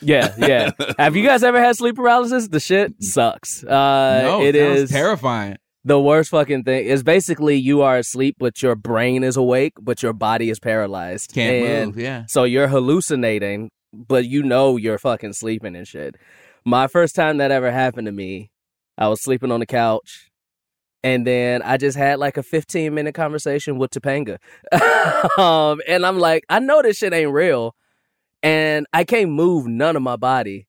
[0.00, 0.70] yeah, yeah.
[0.98, 2.46] Have you guys ever had sleep paralysis?
[2.46, 3.64] The shit sucks.
[3.64, 5.56] Uh, no, it is terrifying.
[5.84, 6.86] the worst fucking thing.
[6.86, 11.32] Is basically you are asleep, but your brain is awake, but your body is paralyzed.
[11.34, 11.98] Can't And move.
[11.98, 12.24] Yeah.
[12.28, 16.16] so you're hallucinating, but you know you're fucking sleeping and shit.
[16.64, 18.50] My first time that ever happened to me,
[18.96, 20.30] I was sleeping on the couch.
[21.02, 24.38] And then I just had like a 15 minute conversation with Topanga.
[25.38, 27.74] um, and I'm like, I know this shit ain't real.
[28.42, 30.66] And I can't move none of my body.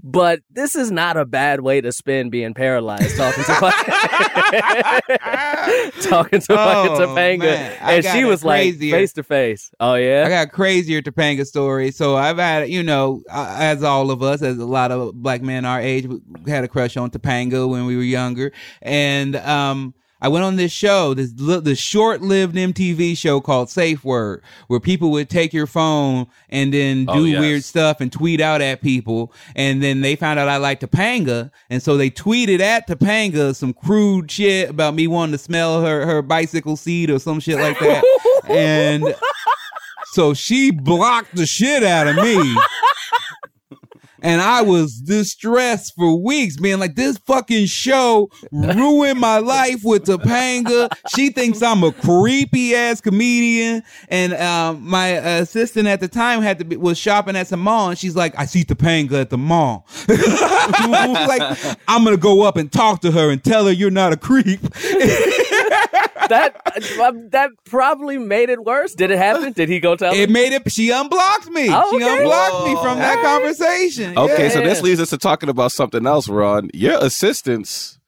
[0.00, 3.94] But this is not a bad way to spend being paralyzed talking to fucking,
[6.02, 7.38] talking to fucking Oh, Topanga.
[7.40, 7.76] man.
[7.80, 9.70] And she was like face to face.
[9.80, 10.24] Oh yeah?
[10.24, 11.90] I got crazier Topanga story.
[11.90, 15.42] So I've had, you know, uh, as all of us, as a lot of black
[15.42, 18.52] men our age, we had a crush on Topanga when we were younger.
[18.82, 24.42] And um, I went on this show, this this short-lived MTV show called Safe Word,
[24.66, 27.40] where people would take your phone and then oh, do Oh, yes.
[27.40, 29.32] weird stuff and tweet out at people.
[29.54, 33.72] And then they found out I liked Topanga, and so they tweeted at Topanga some
[33.72, 37.78] crude shit about me wanting to smell her her bicycle seat or some shit like
[37.78, 38.04] that.
[38.48, 39.14] and
[40.12, 42.56] so she blocked the shit out of me.
[44.22, 50.04] And I was distressed for weeks, being like, this fucking show ruined my life with
[50.04, 50.90] Topanga.
[51.14, 53.82] She thinks I'm a creepy ass comedian.
[54.08, 57.90] And um, my assistant at the time had to be, was shopping at some mall,
[57.90, 59.86] and she's like, I see Topanga at the mall.
[60.08, 64.16] like, I'm gonna go up and talk to her and tell her you're not a
[64.16, 64.60] creep.
[66.28, 68.94] that uh, that probably made it worse.
[68.94, 69.52] Did it happen?
[69.52, 70.32] Did he go tell It him?
[70.32, 70.70] made it.
[70.70, 71.68] She unblocked me.
[71.70, 72.18] Oh, She okay.
[72.18, 74.16] unblocked me from that conversation.
[74.18, 74.50] Okay, Yeah.
[74.50, 76.70] so this leads us to talking about something else, Ron.
[76.74, 77.98] Your assistants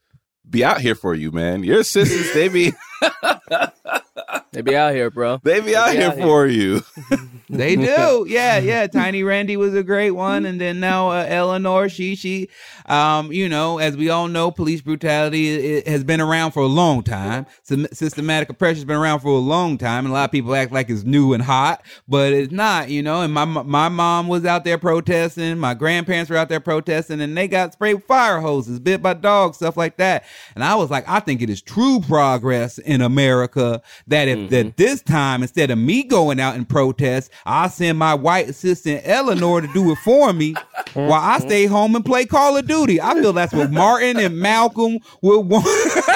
[0.48, 1.62] be out here for you, man.
[1.64, 2.72] Your assistants, they be
[4.52, 5.40] They be out here, bro.
[5.44, 6.24] they be out be here out here.
[6.26, 6.83] for you.
[7.50, 8.26] They do.
[8.28, 8.86] Yeah, yeah.
[8.86, 10.46] Tiny Randy was a great one.
[10.46, 12.48] And then now uh, Eleanor, she, she,
[12.86, 16.66] um, you know, as we all know, police brutality it, has been around for a
[16.66, 17.46] long time.
[17.64, 20.04] Systematic oppression has been around for a long time.
[20.04, 23.02] And a lot of people act like it's new and hot, but it's not, you
[23.02, 23.22] know.
[23.22, 25.58] And my, my mom was out there protesting.
[25.58, 29.14] My grandparents were out there protesting and they got sprayed with fire hoses, bit by
[29.14, 30.24] dogs, stuff like that.
[30.54, 34.76] And I was like, I think it is true progress in America that if that
[34.76, 39.61] this time, instead of me going out and protest, I send my white assistant Eleanor
[39.61, 40.55] to do it for me
[40.94, 43.00] while I stay home and play Call of Duty.
[43.00, 45.66] I feel that's what Martin and Malcolm would want.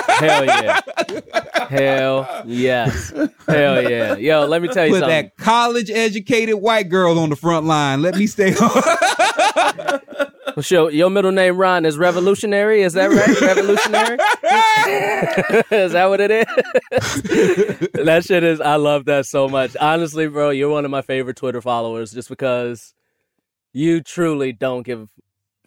[0.09, 0.81] Hell yeah.
[1.69, 3.11] Hell yes.
[3.49, 4.17] Hell yeah.
[4.17, 5.25] Yo, let me tell you Put something.
[5.27, 8.03] that college educated white girl on the front line.
[8.03, 8.83] Let me stay home.
[10.61, 12.83] So your middle name Ron is revolutionary.
[12.83, 13.41] Is that right?
[13.41, 14.19] Revolutionary.
[14.87, 16.47] is that what it is?
[18.05, 18.61] that shit is.
[18.61, 19.77] I love that so much.
[19.81, 22.95] Honestly, bro, you're one of my favorite Twitter followers, just because
[23.73, 25.11] you truly don't give.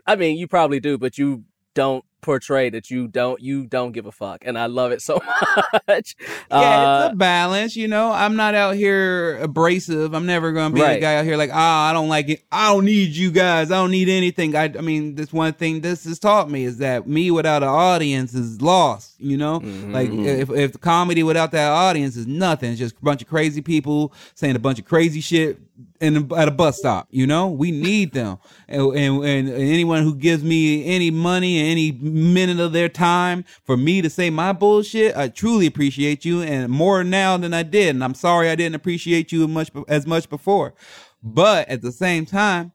[0.05, 1.43] I mean, you probably do, but you
[1.75, 3.41] don't portray that you don't.
[3.41, 5.19] You don't give a fuck, and I love it so
[5.87, 6.15] much.
[6.49, 8.11] Yeah, Uh, it's a balance, you know.
[8.11, 10.13] I'm not out here abrasive.
[10.13, 12.43] I'm never gonna be the guy out here like, ah, I don't like it.
[12.51, 13.71] I don't need you guys.
[13.71, 14.55] I don't need anything.
[14.55, 17.69] I, I mean, this one thing this has taught me is that me without an
[17.69, 19.15] audience is lost.
[19.19, 19.93] You know, Mm-hmm.
[19.93, 22.71] like if if the comedy without that audience is nothing.
[22.71, 25.59] It's just a bunch of crazy people saying a bunch of crazy shit
[25.99, 27.07] in at a bus stop.
[27.09, 31.67] You know, we need them, and, and and anyone who gives me any money and
[31.69, 36.41] any minute of their time for me to say my bullshit, I truly appreciate you,
[36.41, 37.89] and more now than I did.
[37.95, 40.73] And I'm sorry I didn't appreciate you much as much before,
[41.21, 42.73] but at the same time.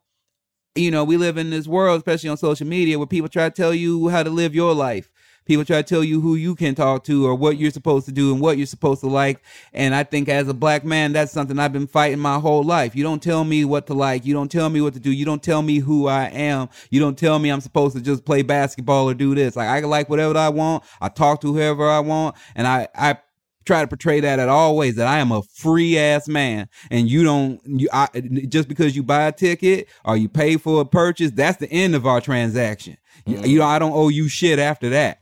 [0.75, 3.55] You know, we live in this world, especially on social media, where people try to
[3.55, 5.12] tell you how to live your life.
[5.45, 8.13] People try to tell you who you can talk to or what you're supposed to
[8.13, 9.43] do and what you're supposed to like.
[9.73, 12.95] And I think as a black man, that's something I've been fighting my whole life.
[12.95, 14.25] You don't tell me what to like.
[14.25, 15.11] You don't tell me what to do.
[15.11, 16.69] You don't tell me who I am.
[16.91, 19.57] You don't tell me I'm supposed to just play basketball or do this.
[19.57, 20.85] Like I can like whatever I want.
[21.01, 22.37] I talk to whoever I want.
[22.55, 23.19] And I, I
[23.65, 27.09] try to portray that at all ways that I am a free ass man and
[27.09, 28.09] you don't you I,
[28.49, 31.95] just because you buy a ticket or you pay for a purchase that's the end
[31.95, 32.97] of our transaction.
[33.27, 33.59] You- You mm-hmm.
[33.59, 35.22] know I don't owe you shit after that.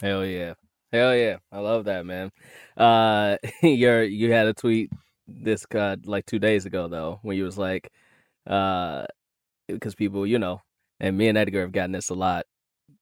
[0.00, 0.54] Hell yeah.
[0.92, 1.36] Hell yeah.
[1.50, 2.30] I love that, man.
[2.76, 4.90] Uh your you had a tweet
[5.26, 7.90] this uh, like 2 days ago though when you was like
[8.46, 9.06] uh
[9.68, 10.60] because people, you know,
[11.00, 12.46] and me and Edgar have gotten this a lot.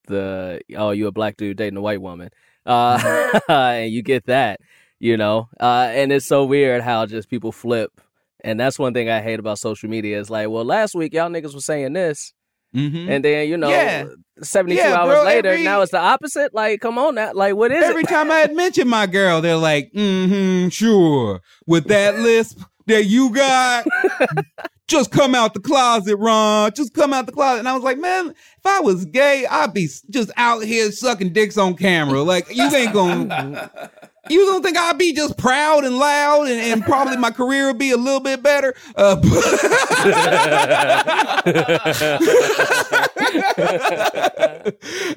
[0.06, 2.30] The oh, you a black dude dating a white woman.
[2.66, 4.60] Uh and you get that,
[5.00, 5.48] you know.
[5.60, 7.90] Uh and it's so weird how just people flip.
[8.42, 11.30] And that's one thing I hate about social media is like, well, last week y'all
[11.30, 12.32] niggas was saying this
[12.74, 13.08] Mm-hmm.
[13.10, 14.06] and then, you know, Yeah.
[14.42, 16.52] 72 Yeah, hours bro, later, every- now it's the opposite.
[16.52, 17.32] Like, come on now.
[17.32, 17.86] Like, what is it?
[17.88, 18.08] Every it?
[18.08, 21.40] time I had mentioned my girl, they're like, mm-hmm, sure.
[21.68, 23.86] With that lisp that you got,
[24.88, 26.72] just come out the closet, Ron.
[26.74, 27.60] Just come out the closet.
[27.60, 31.32] And I was like, man, if I was gay, I'd be just out here sucking
[31.32, 32.22] dicks on camera.
[32.22, 33.70] Like, you ain't gonna,
[34.30, 37.78] you don't think I'd be just proud and loud and, and probably my career would
[37.78, 38.74] be a little bit better?
[38.96, 39.16] Uh,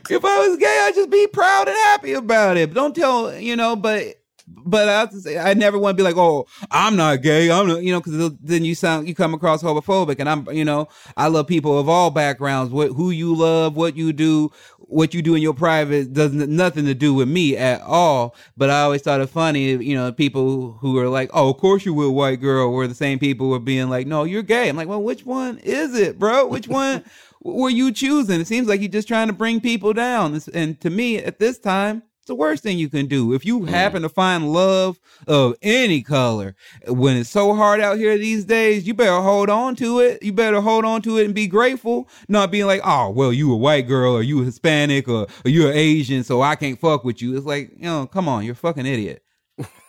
[0.09, 2.73] if I was gay, I'd just be proud and happy about it.
[2.73, 4.16] Don't tell, you know, but
[4.47, 7.51] but I I never want to be like, oh, I'm not gay.
[7.51, 10.19] I'm not, you know, because then you sound, you come across homophobic.
[10.19, 12.71] And I'm, you know, I love people of all backgrounds.
[12.71, 16.85] What, who you love, what you do, what you do in your private doesn't nothing
[16.85, 18.35] to do with me at all.
[18.55, 21.85] But I always thought it funny, you know, people who are like, oh, of course
[21.85, 24.69] you will, white girl, were the same people who being like, no, you're gay.
[24.69, 26.47] I'm like, well, which one is it, bro?
[26.47, 27.03] Which one?
[27.41, 28.41] were you choosing?
[28.41, 30.39] It seems like you're just trying to bring people down.
[30.53, 33.33] And to me, at this time, the worst thing you can do.
[33.33, 36.55] If you happen to find love of any color,
[36.87, 40.21] when it's so hard out here these days, you better hold on to it.
[40.21, 43.51] You better hold on to it and be grateful, not being like, oh, well, you
[43.51, 46.79] a white girl or you a Hispanic or, or you an Asian, so I can't
[46.79, 47.35] fuck with you.
[47.35, 49.23] It's like, you know, come on, you're a fucking idiot.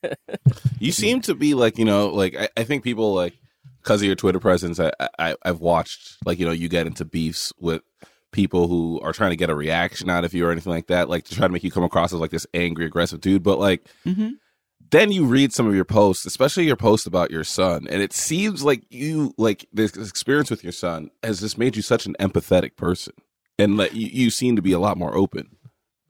[0.79, 3.37] You seem to be like, you know, like I, I think people like
[3.83, 7.05] because of your Twitter presence, I, I I've watched like you know you get into
[7.05, 7.83] beefs with
[8.31, 11.09] people who are trying to get a reaction out of you or anything like that,
[11.09, 13.43] like to try to make you come across as like this angry, aggressive dude.
[13.43, 14.33] But like Mhm.
[14.89, 18.13] then you read some of your posts, especially your post about your son, and it
[18.13, 22.15] seems like you like this experience with your son has just made you such an
[22.19, 23.13] empathetic person,
[23.59, 25.47] and like you, you seem to be a lot more open.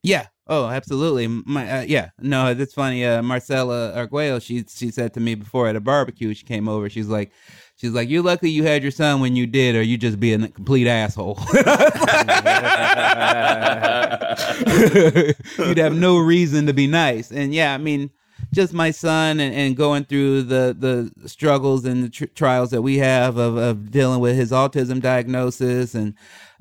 [0.04, 0.28] Yeah.
[0.48, 1.28] Oh, absolutely.
[1.28, 2.10] My uh, yeah.
[2.20, 3.06] No, that's funny.
[3.06, 6.90] Uh, Marcella Arguello, she she said to me before at a barbecue, she came over.
[6.90, 7.32] She's like,
[7.82, 10.34] she's like, you're lucky you had your son when you did, or you just be
[10.34, 11.40] a complete asshole.
[15.58, 17.32] You'd have no reason to be nice.
[17.32, 18.12] And yeah, I mean,
[18.54, 22.84] just my son and, and going through the the struggles and the tr- trials that
[22.84, 26.14] we have of, of dealing with his autism diagnosis and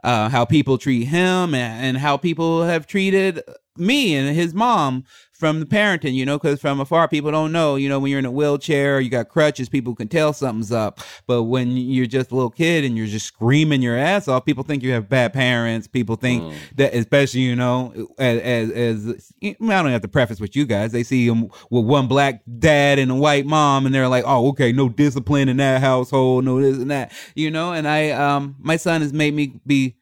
[0.02, 3.42] uh, how people treat him and, and how people have treated
[3.76, 5.04] me and his mom
[5.40, 8.18] from the parenting, you know, because from afar, people don't know, you know, when you're
[8.18, 11.00] in a wheelchair or you got crutches, people can tell something's up.
[11.26, 14.62] But when you're just a little kid and you're just screaming your ass off, people
[14.62, 15.88] think you have bad parents.
[15.88, 20.54] People think that, especially, you know, as, as, as I don't have to preface with
[20.54, 24.08] you guys, they see him with one black dad and a white mom, and they're
[24.08, 27.88] like, oh, okay, no discipline in that household, no this and that, you know, and
[27.88, 29.96] I, um, my son has made me be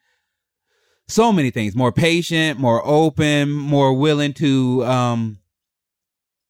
[1.09, 1.75] so many things.
[1.75, 5.39] More patient more open more willing to um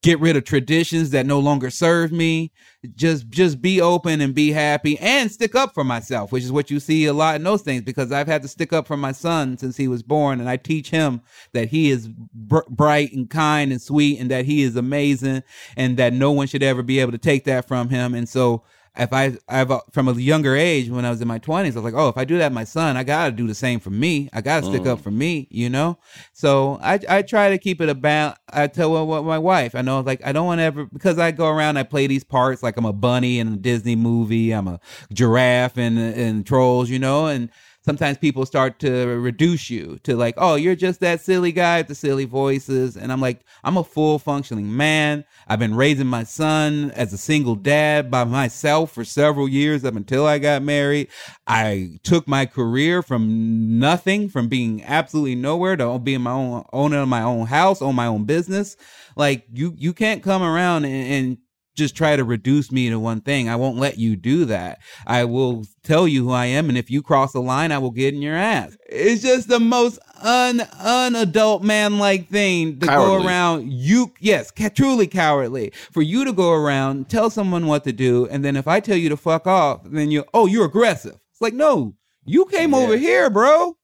[0.01, 2.51] get rid of traditions that no longer serve me.
[2.95, 6.71] Just just be open and be happy and stick up for myself which is what
[6.71, 9.11] you see a lot in those things because i've had to stick up for my
[9.11, 13.29] son since he was born and i teach him that he is br- bright and
[13.29, 15.43] kind and sweet and that he is amazing
[15.75, 18.13] and that no one should ever be able to take that from him.
[18.13, 18.63] And so
[18.99, 21.91] if I, I've from a younger age when I was in my twenties, I was
[21.91, 24.29] like, oh, if I do that, my son, I gotta do the same for me.
[24.33, 25.03] I gotta stick up mm.
[25.03, 25.97] for me, you know.
[26.33, 28.37] So I, I try to keep it about.
[28.51, 31.31] I tell what my wife, I know, like I don't want to ever because I
[31.31, 34.67] go around, I play these parts like I'm a bunny in a Disney movie, I'm
[34.67, 34.79] a
[35.13, 37.49] giraffe in in Trolls, you know, and
[37.89, 41.87] sometimes people start to reduce you to like, oh, you're just that silly guy with
[41.87, 42.95] the silly voices.
[42.95, 45.25] And I'm like, I'm a full functioning man.
[45.47, 49.95] I've been raising my son as a single dad by myself for several years up
[49.95, 51.07] until I got married.
[51.47, 56.99] I took my career from nothing, from being absolutely nowhere to being my own owner
[56.99, 58.77] of my own house, own my own business.
[59.15, 61.37] Like you, you can't come around and, and
[61.79, 63.49] just try to reduce me to one thing.
[63.49, 64.77] I won't let you do that.
[65.07, 67.89] I will tell you who I am, and if you cross the line, I will
[67.89, 68.77] get in your ass.
[68.87, 73.17] It's just the most un unadult man like thing to Cowardly.
[73.23, 73.71] go around.
[73.73, 78.27] You yes, ca- truly cowardly for you to go around tell someone what to do,
[78.27, 81.15] and then if I tell you to fuck off, then you oh you're aggressive.
[81.31, 81.95] It's like no,
[82.25, 83.75] you came over here, bro.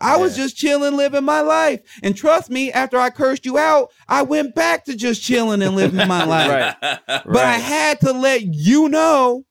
[0.00, 1.80] I was just chilling, living my life.
[2.02, 5.76] And trust me, after I cursed you out, I went back to just chilling and
[5.76, 6.76] living my life.
[6.82, 6.98] Right.
[7.06, 9.44] But I had to let you know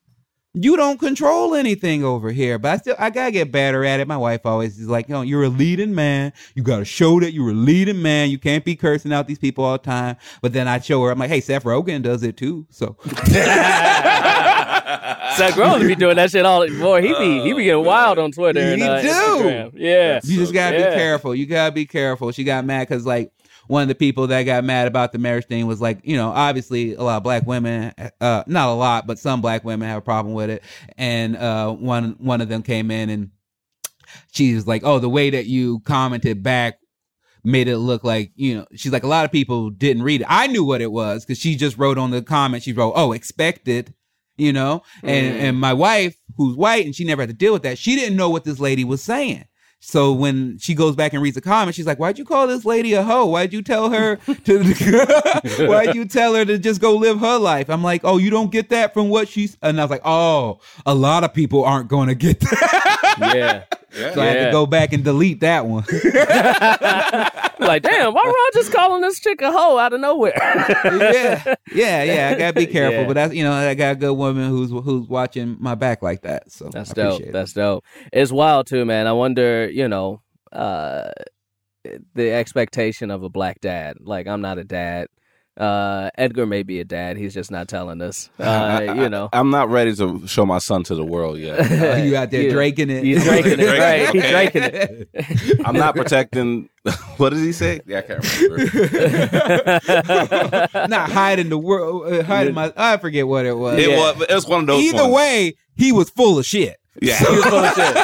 [0.56, 2.60] you don't control anything over here.
[2.60, 4.08] But I still I gotta get better at it.
[4.08, 6.32] My wife always is like, yo, you're a leading man.
[6.54, 8.30] You gotta show that you're a leading man.
[8.30, 10.18] You can't be cursing out these people all the time.
[10.42, 12.68] But then I show her, I'm like, hey, Seth Rogen does it too.
[12.70, 12.98] So
[15.38, 16.68] Seth Rogen be doing that shit all.
[16.68, 18.60] Boy, he be he be getting wild on Twitter.
[18.60, 19.08] and, He uh, do.
[19.08, 19.72] Instagram.
[19.76, 20.20] Yeah.
[20.24, 20.90] you just gotta Yeah.
[20.90, 21.36] be careful.
[21.36, 22.32] You gotta be careful.
[22.32, 23.32] She got mad because like
[23.68, 26.30] one of the people that got mad about the marriage thing was like, you know,
[26.32, 30.00] obviously a lot of black women, uh, not a lot, but some black women have
[30.00, 30.64] a problem with it.
[30.98, 33.32] And uh, one one of them came in and
[34.32, 36.80] she was like, "Oh, the way that you commented back."
[37.46, 40.28] Made it look like, you know, she's like, a lot of people didn't read it.
[40.30, 43.12] I knew what it was because she just wrote on the comment, she wrote, oh,
[43.12, 43.94] expected,
[44.38, 44.84] you know?
[45.04, 45.40] And, mm.
[45.40, 48.18] and my wife, who's white and she never had to deal with that, she didn't
[48.18, 49.46] know what this lady was saying.
[49.86, 52.64] So when she goes back and reads the comment, she's like, "Why'd you call this
[52.64, 53.26] lady a hoe?
[53.26, 54.64] Why'd you tell her to?
[55.68, 58.50] Why'd you tell her to just go live her life?" I'm like, "Oh, you don't
[58.50, 61.90] get that from what she's." And I was like, "Oh, a lot of people aren't
[61.90, 63.64] going to get that." Yeah.
[63.94, 64.46] so I had Yeah.
[64.46, 65.84] to go back and delete that one.
[67.60, 70.34] like, damn, why Ron just calling this chick a hoe out of nowhere?
[70.86, 72.30] yeah, yeah, yeah.
[72.34, 73.08] I gotta be careful, Yeah.
[73.08, 76.22] but that's you know, I got a good woman who's who's watching my back like
[76.24, 76.52] that.
[76.52, 77.06] So That's I dope.
[77.14, 77.34] appreciate it.
[77.34, 77.84] That's dope.
[78.12, 79.08] It's wild too, man.
[79.08, 80.22] I wonder, you know,
[80.52, 81.12] uh,
[82.16, 83.98] the expectation of a black dad.
[84.02, 85.08] Like, I'm not a dad.
[85.56, 87.16] Uh, Edgar may be a dad.
[87.16, 88.30] He's just not telling us.
[88.40, 91.60] Uh, you know, I'm not ready to show my son to the world yet.
[91.72, 92.52] Oh, you out there Yeah.
[92.52, 93.04] draking it.
[93.04, 94.02] He's drinking it, right?
[94.10, 94.32] it, He's okay.
[94.50, 95.10] drinking it.
[95.66, 96.70] I'm not protecting.
[97.18, 97.82] what did he say?
[97.86, 98.66] Yeah, I can't remember.
[100.88, 102.72] not hiding the world, uh, hiding my.
[102.76, 103.80] I forget what it was.
[103.80, 103.98] It Yeah.
[104.14, 104.22] was.
[104.30, 104.84] It was one of those.
[104.84, 105.14] Either ones.
[105.16, 106.78] way, he was full of shit.
[107.02, 107.18] Yeah.
[107.18, 107.98] He was full of shit.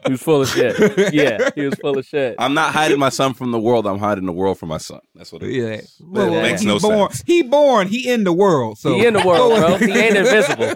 [0.06, 1.12] He was full of shit.
[1.14, 2.34] Yeah, he was full of shit.
[2.38, 3.86] I'm not hiding my son from the world.
[3.86, 5.00] I'm hiding the world from my son.
[5.14, 5.96] That's what it Yeah, is.
[6.00, 7.22] Well, it makes he no born, sense.
[7.26, 7.86] He born.
[7.86, 8.78] He in the world.
[8.78, 9.76] So He in the world, bro.
[9.76, 10.66] He ain't invisible.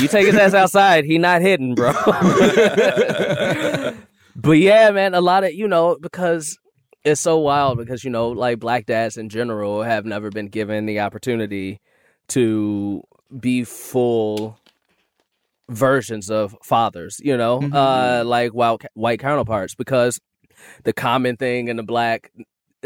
[0.00, 1.92] You take his ass outside, he not hidden, bro.
[4.36, 6.58] but yeah, man, a lot of you know because
[7.04, 10.86] it's so wild because you know like black dads in general have never been given
[10.86, 11.80] the opportunity
[12.28, 13.02] to
[13.38, 14.58] be full
[15.70, 20.20] versions of fathers, you know, uh, like white white counterparts because
[20.84, 22.30] the common thing in the black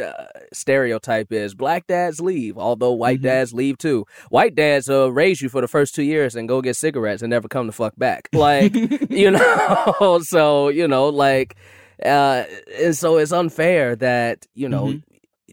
[0.03, 4.05] uh, stereotype is black dads leave, although white dads leave too.
[4.28, 7.30] White dads uh, raise you for the first two years and go get cigarettes and
[7.30, 8.28] never come the fuck back.
[8.32, 8.74] Like,
[9.11, 11.57] you know, so, you know, like,
[12.05, 12.45] uh,
[12.80, 15.01] and so it's unfair that, you know,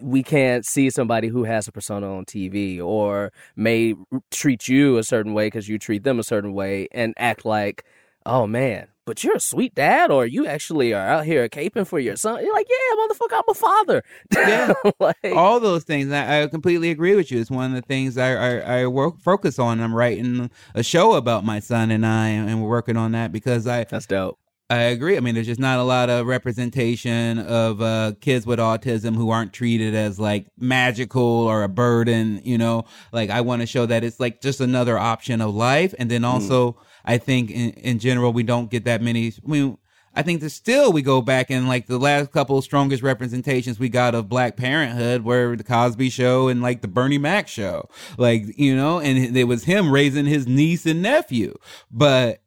[0.01, 3.95] we can't see somebody who has a persona on TV or may
[4.31, 7.85] treat you a certain way because you treat them a certain way and act like,
[8.25, 11.99] oh man, but you're a sweet dad or you actually are out here caping for
[11.99, 12.43] your son.
[12.43, 14.03] You're like, yeah, motherfucker, I'm a father.
[14.33, 14.73] Yeah.
[14.99, 16.11] like, all those things.
[16.11, 17.39] I, I completely agree with you.
[17.39, 19.79] It's one of the things I I, I work focus on.
[19.79, 23.67] I'm writing a show about my son and I, and we're working on that because
[23.67, 24.40] I that's dope.
[24.71, 25.17] I agree.
[25.17, 29.29] I mean, there's just not a lot of representation of uh, kids with autism who
[29.29, 32.39] aren't treated as like magical or a burden.
[32.45, 35.93] You know, like I want to show that it's like just another option of life.
[35.99, 39.27] And then also, I think in, in general, we don't get that many.
[39.27, 39.77] I mean,
[40.13, 43.77] I think that still we go back and like the last couple of strongest representations
[43.77, 47.89] we got of Black Parenthood were the Cosby Show and like the Bernie Mac Show,
[48.17, 51.55] like you know, and it was him raising his niece and nephew,
[51.91, 52.40] but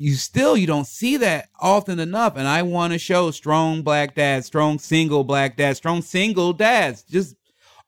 [0.00, 2.34] you still you don't see that often enough.
[2.36, 7.02] And i want to show strong black dads strong single black dads strong single dads.
[7.02, 7.36] Just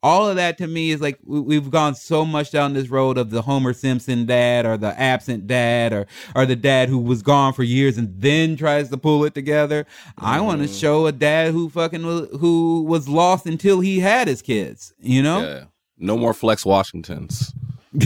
[0.03, 3.17] all of that to me is like we- we've gone so much down this road
[3.17, 6.07] of the homer simpson dad or the absent dad or
[6.37, 9.87] or the dad who was gone for years and then tries to pull it together.
[10.19, 10.77] I want to mm-hmm.
[10.77, 15.23] show a dad who fucking was, who was lost until he had his kids you
[15.23, 15.43] know?
[15.43, 15.65] Yeah.
[15.97, 17.55] No more Flex Washingtons.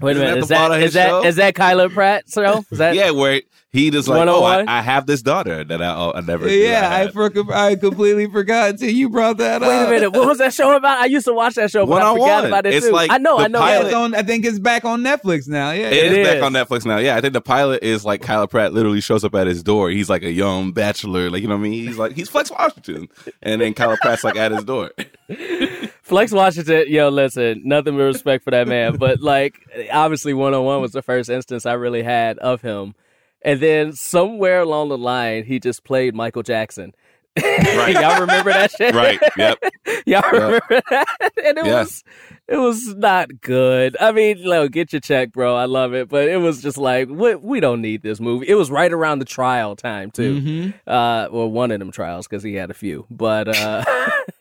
[0.00, 1.24] Wait a minute, that is the plot that of is his that show?
[1.24, 2.64] is that Kyla Pratt show?
[2.70, 5.94] Is that yeah, where he just like, oh, I, I have this daughter that I,
[5.94, 6.48] oh, I never.
[6.48, 10.10] yeah I I, for, I completely forgot until you brought that up Wait a minute,
[10.12, 10.98] what was that show about?
[10.98, 12.92] I used to watch that show, but I forgot about it It's too.
[12.92, 13.58] like I know, I know.
[13.60, 15.72] pilot- It's on, I think it's back on Netflix now.
[15.72, 16.96] Yeah, It It is, back on Netflix now.
[16.96, 19.90] Yeah, I think the pilot is like Kyla Pratt literally shows up at his door.
[19.90, 21.86] He's like a young bachelor, like you know what I mean.
[21.86, 23.08] He's like he's Flex Washington,
[23.42, 24.92] and then Kyla Pratt's like at his door.
[26.08, 28.96] Flex Washington, yo, listen, nothing but respect for that man.
[28.96, 29.60] But like,
[29.92, 32.94] obviously, one on one was the first instance I really had of him,
[33.42, 36.94] and then somewhere along the line, he just played Michael Jackson.
[37.40, 37.92] Right.
[38.00, 38.94] Y'all remember that shit?
[38.96, 39.20] right.
[39.36, 39.58] Yep.
[40.06, 41.06] Y'all remember that?
[41.44, 41.80] And it Yeah.
[41.82, 42.02] was
[42.48, 43.96] it was not good.
[44.00, 45.54] I mean, look, get your check, bro.
[45.54, 48.48] I love it, but it was just like we, we don't need this movie.
[48.48, 50.40] It was right around the trial time too.
[50.40, 50.74] Mhm.
[50.86, 53.84] Uh, well, one of them trials because he had a few, but uh,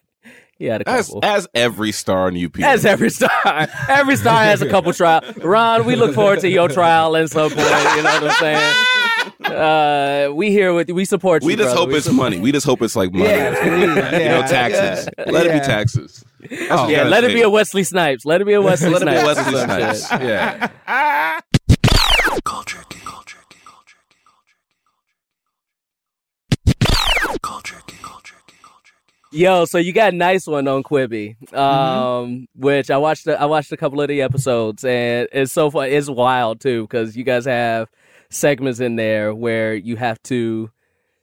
[0.60, 1.20] he had a As couple.
[1.24, 2.60] as every star in UP.
[2.62, 3.30] As every star,
[3.90, 5.22] every star has a couple trial.
[5.38, 7.60] Ron, we look forward to your trial in some point.
[7.62, 8.74] You know what I'm saying?
[9.46, 11.48] Uh, we here with we support you.
[11.48, 11.80] we just brother.
[11.80, 12.40] hope We it's support- money.
[12.40, 13.26] We just hope it's like money.
[13.30, 14.46] Yeah, you know, yeah.
[14.48, 15.10] taxes.
[15.26, 16.24] Let it be taxes.
[16.42, 18.26] That's what Yeah, let gotta it be a Wesley Snipes.
[18.26, 19.24] Let it be a Wesley Snipes.
[19.26, 20.10] Let it be Snipes.
[20.12, 20.24] Wesley Snipes.
[20.88, 21.40] Yeah.
[22.46, 23.02] Culture King.
[23.06, 23.27] Culture
[29.38, 33.28] Yo, so you got a nice one on Quibi, um, which I watched.
[33.28, 35.90] I watched a couple of the episodes, and it's so fun.
[35.90, 37.88] It's wild too because you guys have
[38.32, 40.72] segments in there where you have to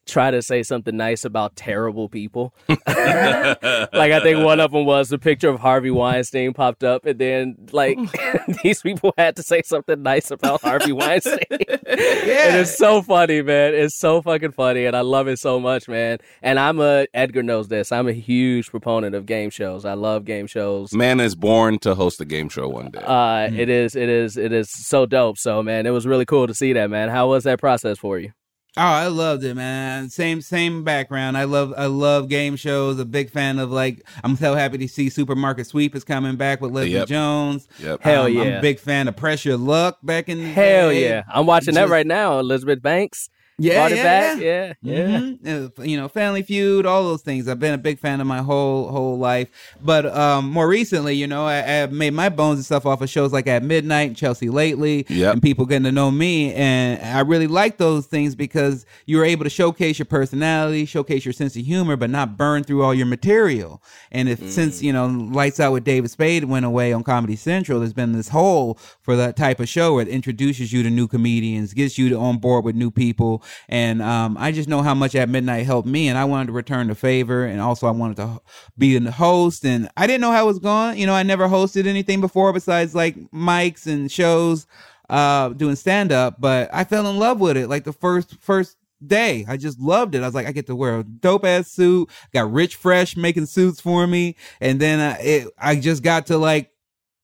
[0.06, 2.54] try to say something nice about terrible people.
[2.68, 7.18] like I think one of them was the picture of Harvey Weinstein popped up, and
[7.18, 7.98] then like
[8.62, 11.38] these people had to say something nice about Harvey Weinstein.
[11.50, 13.74] And it's so funny, man.
[13.74, 16.18] It's so fucking funny, and I love it so much, man.
[16.42, 17.92] And I'm a Edgar knows this.
[17.92, 19.84] I'm a huge proponent of game shows.
[19.84, 20.92] I love game shows.
[20.92, 23.00] Man is born to host a game show one day.
[23.00, 25.38] Uh, it is, it is, it is so dope.
[25.38, 27.08] So, man, it was really cool to see that, man.
[27.08, 28.32] How was that process for you?
[28.76, 30.08] Oh, I loved it, man.
[30.10, 31.36] Same same background.
[31.38, 32.98] I love I love game shows.
[32.98, 36.60] A big fan of like I'm so happy to see Supermarket Sweep is coming back
[36.60, 37.06] with Leslie Yep.
[37.06, 37.68] Jones.
[37.78, 38.00] yep.
[38.02, 38.58] Hell Um, I'm yeah.
[38.58, 41.04] a big fan of Press Your Luck back in the Hell day.
[41.08, 41.22] yeah!
[41.32, 42.40] I'm watching that right now.
[42.40, 43.28] Elizabeth Banks
[43.58, 44.40] Yeah, brought yeah, back.
[44.40, 44.72] yeah.
[44.82, 45.06] Yeah.
[45.20, 45.78] Mhm.
[45.78, 47.46] Uh, you know, Family Feud, all those things.
[47.48, 49.48] I've been a big fan of my whole whole life.
[49.80, 53.08] But um, more recently, you know, I, I've made my bones and stuff off of
[53.08, 55.34] shows like At Midnight, Chelsea Lately, Yep.
[55.34, 56.52] and people getting to know me.
[56.54, 61.24] And I really like those things because you were able to showcase your personality, showcase
[61.24, 63.80] your sense of humor, but not burn through all your material.
[64.10, 67.78] And if since you know Lights Out with David Spade went away on Comedy Central,
[67.78, 71.06] there's been this hole for that type of show where it introduces you to new
[71.06, 74.94] comedians, gets you to on board with new people, and um, I just know how
[74.94, 77.92] much at midnight helped me, and I wanted to return the favor, and also I
[77.92, 78.40] wanted to
[78.76, 80.98] be in the host, and I didn't know how it was going.
[80.98, 84.66] You know, I never hosted anything before besides like mics and shows,
[85.08, 88.76] uh, doing stand up, but I fell in love with it like the first first
[89.06, 89.44] day.
[89.48, 90.22] I just loved it.
[90.22, 92.08] I was like, I get to wear a dope ass suit.
[92.32, 96.38] Got Rich Fresh making suits for me, and then I, it, I just got to
[96.38, 96.70] like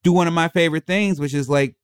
[0.02, 1.76] do one of my favorite things, which is like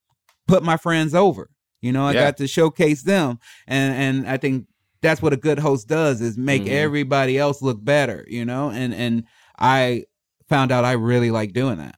[0.46, 1.50] put my friends over.
[1.86, 2.24] You know, I Yeah.
[2.24, 4.66] got to showcase them, and and I think
[5.02, 6.70] that's what a good host does is make Mhm.
[6.70, 8.26] everybody else look better.
[8.28, 9.24] You know, and and
[9.58, 10.04] I
[10.48, 11.96] found out I really like doing that.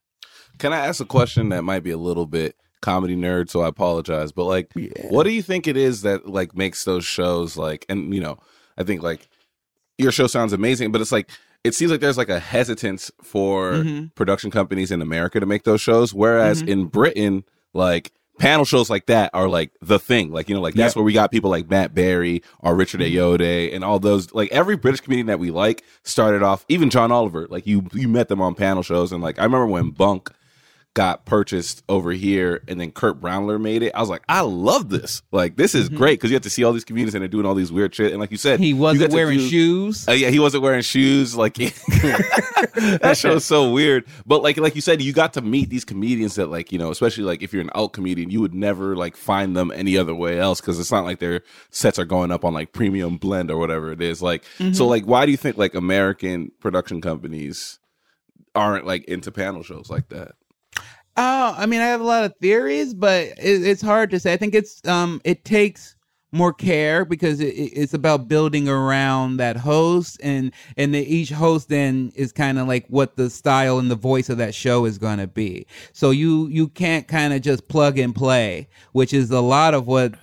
[0.59, 3.49] Can I ask a question that might be a little bit comedy nerd?
[3.51, 4.71] So I apologize, but like,
[5.11, 7.85] what do you think it is that like makes those shows like?
[7.89, 8.39] And you know,
[8.77, 9.29] I think like
[9.99, 11.31] your show sounds amazing, but it's like
[11.65, 14.15] it seems like there's like a hesitance for Mhm.
[14.15, 16.69] production companies in America to make those shows, whereas Mhm.
[16.69, 20.31] in Britain, like panel shows like that are like the thing.
[20.31, 21.01] Like you know, like that's Yeah.
[21.01, 23.13] where we got people like Matt Berry or Richard Mhm.
[23.13, 24.33] Ayoade and all those.
[24.33, 26.65] Like every British comedian that we like started off.
[26.69, 29.67] Even John Oliver, like you you met them on panel shows, and like I remember
[29.67, 30.31] when Bunk
[30.95, 33.93] got purchased over here and then Kurt Braunohler made it.
[33.95, 35.23] I was like, I love this.
[35.31, 37.47] Like this is great because you have to see all these comedians and they're doing
[37.47, 38.11] all these weird shit.
[38.11, 38.63] And like you said, Mm-hmm.
[38.65, 40.09] He wasn't wearing shoes.
[40.09, 41.37] uh, yeah, he wasn't wearing shoes.
[41.37, 44.07] Like that show is so weird.
[44.27, 46.91] But like like you said, you got to meet these comedians that like you know,
[46.91, 50.15] especially like if you're an alt comedian, you would never like find them any other
[50.15, 53.51] way else because it's not like their sets are going up on like premium blend
[53.51, 54.21] or whatever it is.
[54.23, 57.79] Like so, like why do you think like American production companies
[58.55, 60.33] aren't like into panel shows like that?
[61.19, 64.33] Oh, I mean, I have a lot of theories, but it, it's hard to say.
[64.35, 65.97] I think it's um, it takes
[66.33, 71.31] more care because it, it- it's about building around that host, and and the, each
[71.31, 74.87] host then is kind of like what the style and the voice of that show
[74.87, 75.67] is going to be.
[75.93, 79.87] So you you can't kind of just plug and play, which is a lot of
[79.89, 80.15] what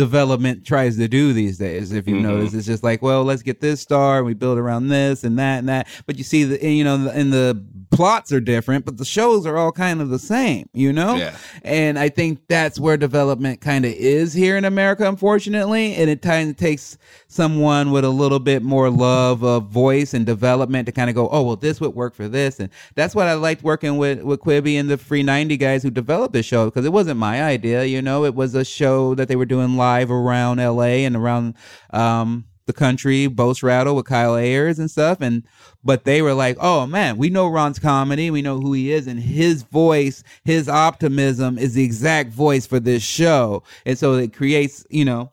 [0.00, 1.92] development tries to do these days.
[1.92, 2.22] If you Mhm.
[2.22, 5.38] notice, it's just like, well, let's get this star, and we build around this and
[5.38, 5.86] that and that.
[6.06, 9.56] But you see, the you know, and the plots are different, but the shows are
[9.58, 10.66] all kind of the same.
[10.72, 11.32] You know, Yeah.
[11.64, 15.94] and I think that's where development kind of is here in America, unfortunately.
[15.96, 16.96] And it kind of takes
[17.28, 21.28] someone with a little bit more love of voice and development to kind of go,
[21.30, 22.58] oh, well, this would work for this.
[22.60, 25.90] And that's what I liked working with, with Quibi and the Free 90 guys who
[25.90, 27.84] developed the show because it wasn't my idea.
[27.84, 31.54] You know, it was a show that they were doing live around LA and around,
[31.92, 35.20] um, the country, Boast Rattle with Kyle Ayers and stuff.
[35.20, 35.44] And
[35.82, 39.06] but they were like, oh man, we know Ron's comedy, we know who he is,
[39.06, 43.64] and his voice, his optimism is the exact voice for this show.
[43.84, 45.32] And so it creates, you know,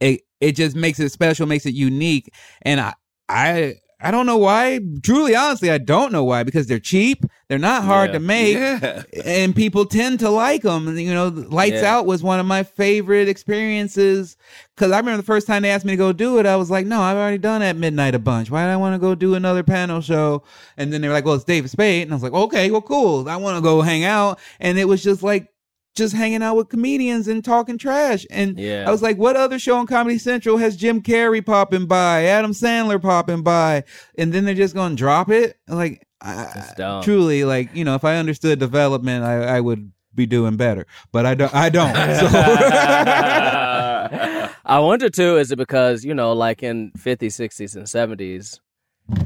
[0.00, 2.32] it it just makes it special, makes it unique.
[2.62, 2.94] And I
[3.28, 4.80] I I don't know why.
[5.02, 6.42] Truly, honestly, I don't know why.
[6.42, 7.24] Because they're cheap.
[7.48, 8.12] They're not hard Yeah.
[8.14, 8.56] to make.
[8.56, 9.02] Yeah.
[9.24, 10.96] and people tend to like them.
[10.96, 11.96] You know, Lights Yeah.
[11.96, 14.36] Out was one of my favorite experiences
[14.76, 16.70] because I remember the first time they asked me to go do it, I was
[16.70, 18.50] like, no, I've already done at midnight a bunch.
[18.50, 20.42] Why do I want to go do another panel show?
[20.76, 22.82] And then they were like, well, it's David Spade, and I was like, okay, well,
[22.82, 23.28] cool.
[23.28, 25.48] I want to go hang out, and it was just like.
[25.94, 28.26] Just hanging out with comedians and talking trash.
[28.30, 28.84] And Yeah.
[28.86, 32.52] I was like, what other show on Comedy Central has Jim Carrey popping by, Adam
[32.52, 33.84] Sandler popping by?
[34.18, 35.56] And then they're just going to drop it?
[35.68, 36.72] Like, I,
[37.04, 41.26] truly like you know if i understood development i, I would be doing better but
[41.26, 42.28] i don't i don't so
[44.66, 48.60] I wonder too, is it because, you know, like in 50s, 60s, and 70s,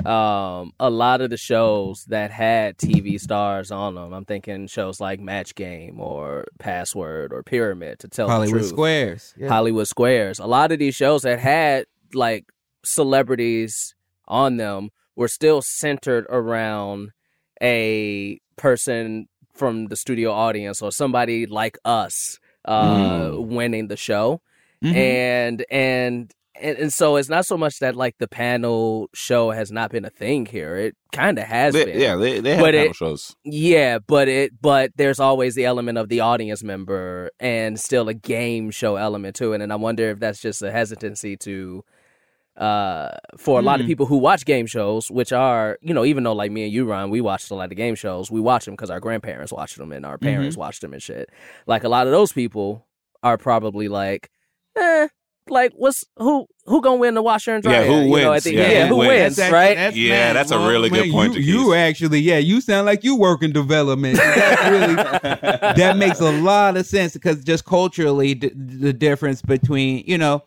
[0.04, 5.00] um, a lot of the shows that had TV stars on them, I'm thinking shows
[5.00, 9.48] like Match Game or Password or Pyramid to tell the hollywood squares yeah.
[9.48, 10.38] Hollywood Squares.
[10.38, 12.46] A lot of these shows that had like
[12.84, 13.94] celebrities
[14.26, 17.10] on them were still centered around
[17.62, 24.40] a person from the studio audience or somebody like us uh winning the show
[24.84, 24.94] Mhm.
[24.94, 29.70] and and and, and so it's not so much that like the panel show has
[29.72, 32.60] not been a thing here it kind of has They- been yeah, they, they have
[32.60, 33.34] But panel it- shows.
[33.44, 38.14] yeah, but it but there's always the element of the audience member and still a
[38.14, 39.60] game show element to it.
[39.60, 41.84] And I wonder if that's just a hesitancy to
[42.56, 43.90] uh for a lot of Hmm.
[43.90, 46.84] people who watch game shows, which are, you know, even though like me and you,
[46.86, 49.78] Ron, we watched a lot of game shows, we watch them because our grandparents watched
[49.78, 50.60] them and our parents Mm-hmm.
[50.60, 51.30] watched them and shit.
[51.66, 52.84] Like a lot of those people
[53.22, 54.30] are probably like,
[54.76, 55.08] eh,
[55.50, 57.80] like what's who who gonna win the washer and dryer?
[57.82, 58.00] Yeah, dryer?
[58.02, 58.46] who You know, wins?
[58.46, 59.08] at the- Yeah, yeah, who who wins?
[59.08, 59.76] wins, That's right?
[59.78, 61.44] actually- Yeah, man, that's a really good point, You, Jaquise.
[61.46, 64.16] you actually, yeah, you sound like you work in development.
[64.18, 64.94] That really,
[65.76, 70.42] that makes a lot of sense because just culturally, d- the difference between you know,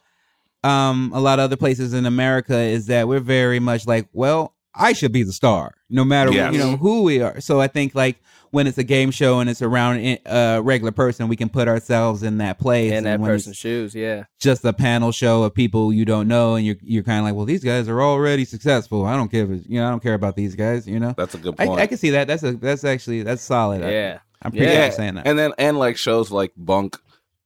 [0.63, 4.53] um, a lot of other places in America is that we're very much like, well,
[4.73, 6.53] I should be the star, no matter Yes.
[6.53, 7.41] you know who we are.
[7.41, 10.91] So I think like when it's a game show and it's around eh, a regular
[10.91, 12.91] person, we can put ourselves in that place.
[12.91, 14.23] in and that when it's- person's shoes, yeah.
[14.39, 17.35] just a panel show of people you don't know, and you're you're kind of like,
[17.35, 19.05] well, these guys are already successful.
[19.05, 20.87] I don't care, if, you know, I don't care about these guys.
[20.87, 21.79] You know, That's a good point.
[21.79, 22.27] I can see that.
[22.27, 23.83] That's a that's actually that's solid.
[23.83, 24.19] I- Yeah.
[24.41, 24.89] I appreciate Yeah.
[24.91, 25.27] saying that.
[25.27, 26.97] And then and like shows like Bunk,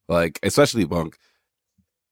[0.08, 1.18] like especially Bunk,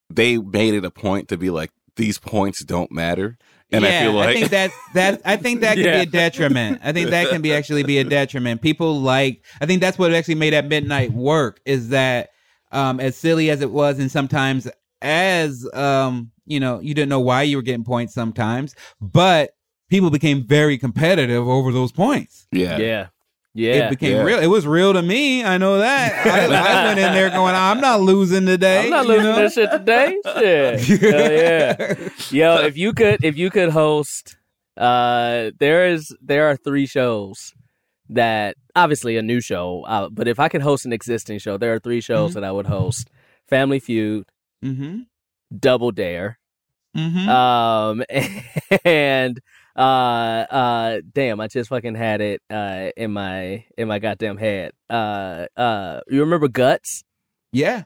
[0.09, 3.37] they made it a point to be like these points don't matter.
[3.73, 5.97] And yeah, I feel like think that that I think that can Yeah.
[5.97, 6.79] be a detriment.
[6.83, 8.61] I think that can be actually be a detriment.
[8.61, 12.29] People like I think that's what actually made that midnight work is that
[12.71, 14.67] um as silly as it was and sometimes
[15.01, 19.51] as um you know you didn't know why you were getting points sometimes, but
[19.89, 22.47] people became very competitive over those points.
[22.51, 22.77] yeah.
[22.77, 23.07] Yeah.
[23.55, 23.87] Yeah.
[23.87, 24.23] It became Yeah.
[24.23, 24.39] real.
[24.39, 25.43] It was real to me.
[25.43, 26.25] I know that.
[26.25, 28.85] I, I went in there going, I'm not losing today.
[28.85, 29.35] I'm not you losing know?
[29.35, 30.17] this shit today.
[30.25, 30.99] Shit.
[31.01, 32.09] Hell yeah.
[32.31, 34.37] Yo, if you could if you could host
[34.75, 37.53] uh there is there are three shows
[38.09, 41.73] that obviously a new show, uh, but if I could host an existing show, there
[41.75, 42.33] are three shows Mhm.
[42.35, 43.07] that I would host.
[43.47, 44.25] Family Feud,
[44.65, 45.01] Mm-hmm.
[45.59, 46.39] Double Dare,
[46.97, 47.29] Mm-hmm.
[47.29, 48.03] um
[48.85, 49.39] and
[49.75, 54.71] uh uh damn i just fucking had it uh in my in my goddamn head
[54.89, 57.03] uh uh you remember guts
[57.51, 57.83] yeah.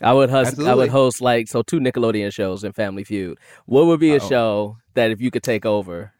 [0.00, 3.84] i would host i would host like so two nickelodeon shows in family feud what
[3.86, 4.28] would be a Uh-oh.
[4.28, 6.12] show that if you could take over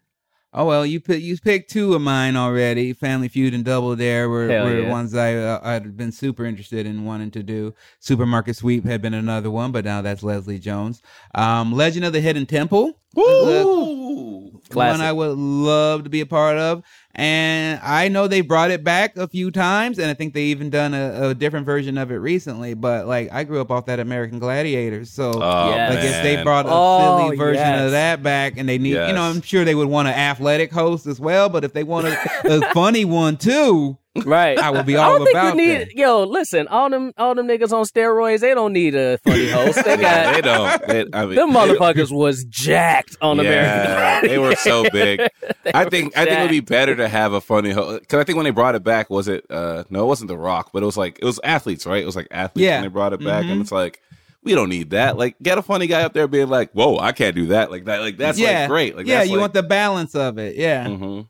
[0.58, 2.94] Oh well, you pick you picked two of mine already.
[2.94, 4.90] Family Feud and Double Dare were, Hell were yeah.
[4.90, 7.74] ones I uh, I'd been super interested in wanting to do.
[8.00, 11.02] Supermarket Sweep had been another one, but now that's Leslie Jones.
[11.34, 12.98] Um, Legend of the Hidden Temple.
[13.14, 14.55] Woo!
[14.70, 14.98] Classic.
[15.00, 16.82] One I would love to be a part of.
[17.18, 20.68] And I know they brought it back a few times, and I think they even
[20.68, 22.74] done a, a different version of it recently.
[22.74, 25.94] But like, I grew up off that American Gladiators, so Oh, Yes.
[25.94, 27.84] like if they brought a Oh, silly version yes.
[27.86, 30.70] of that back, and they need, you know, I'm sure they would want an athletic
[30.72, 31.48] host as well.
[31.48, 35.18] But if they want a, a funny one too, right I would be I all
[35.18, 35.96] don't think about we need that.
[35.96, 39.84] yo listen all them all them niggas on steroids they don't need a funny host
[39.84, 40.86] they Yeah, they don't.
[40.86, 45.20] They, I mean, them motherfuckers was jacked on American Yeah, they were so big.
[45.74, 48.20] I were think I think it would be better to have a funny host because
[48.20, 49.44] I think when they brought it back, was it?
[49.50, 52.02] uh No, it wasn't The Rock, but it was like it was athletes, right?
[52.02, 52.76] It was like athletes Yeah.
[52.76, 53.52] when they brought it back, Mhm.
[53.52, 54.00] and it's like
[54.42, 55.16] we don't need that.
[55.18, 57.86] Like, get a funny guy up there being like, "Whoa, I can't do that." Like
[57.86, 58.00] that.
[58.00, 58.96] Like that's yeah, like great.
[58.96, 60.54] Like yeah, that's you like, want the balance of it.
[60.54, 61.26] Yeah, Mhm.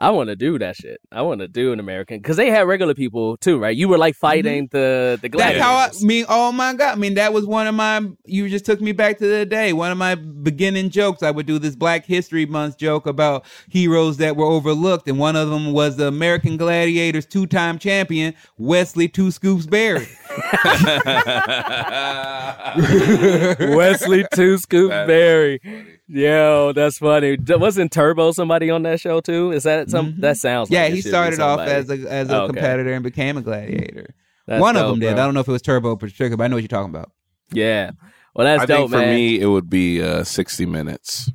[0.00, 1.00] I want to do that shit.
[1.10, 3.76] I want to do an American because they had regular people too, right?
[3.76, 5.38] You were like fighting the the Mm-hmm.
[5.38, 5.62] That's gladiators.
[5.62, 6.24] how I mean.
[6.28, 6.92] Oh my god!
[6.92, 8.00] I mean, that was one of my.
[8.24, 9.72] You just took me back to the day.
[9.72, 11.24] One of my beginning jokes.
[11.24, 15.34] I would do this Black History Month joke about heroes that were overlooked, and one
[15.34, 20.06] of them was the American Gladiators two-time champion Wesley Two Scoops Berry.
[23.76, 25.60] Wesley Two Scoops That's Berry.
[26.08, 27.36] Yo, that's funny.
[27.46, 29.52] Wasn't Turbo somebody on that show too?
[29.52, 30.14] Is that some?
[30.20, 30.68] That sounds.
[30.68, 30.74] Mm-hmm.
[30.74, 32.46] Yeah, like he started off as a as a Okay.
[32.54, 34.14] competitor and became a gladiator.
[34.46, 35.14] That's One of them did.
[35.14, 35.22] bro.
[35.22, 37.10] I don't know if it was Turbo Patricia, but I know what you're talking about.
[37.52, 37.90] Yeah.
[38.34, 39.14] Well, that's I dope, think for man.
[39.14, 41.30] me, it would be uh, 60 minutes.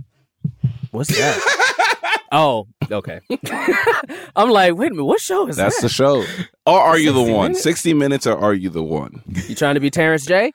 [0.92, 2.20] What's that?
[2.32, 3.20] oh, okay.
[4.36, 5.82] I'm like, wait a minute, what show is That's that?
[5.84, 6.24] That's the show.
[6.66, 7.50] Or are you the one?
[7.52, 7.64] minutes?
[7.64, 9.22] 60 minutes or are you the one?
[9.48, 10.54] you trying to be Terrence J?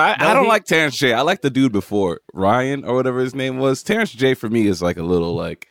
[0.00, 1.12] I, I don't he- like Terrence J.
[1.12, 3.82] I like the dude before Ryan or whatever his name was.
[3.82, 5.68] Terrence J for me is like a little like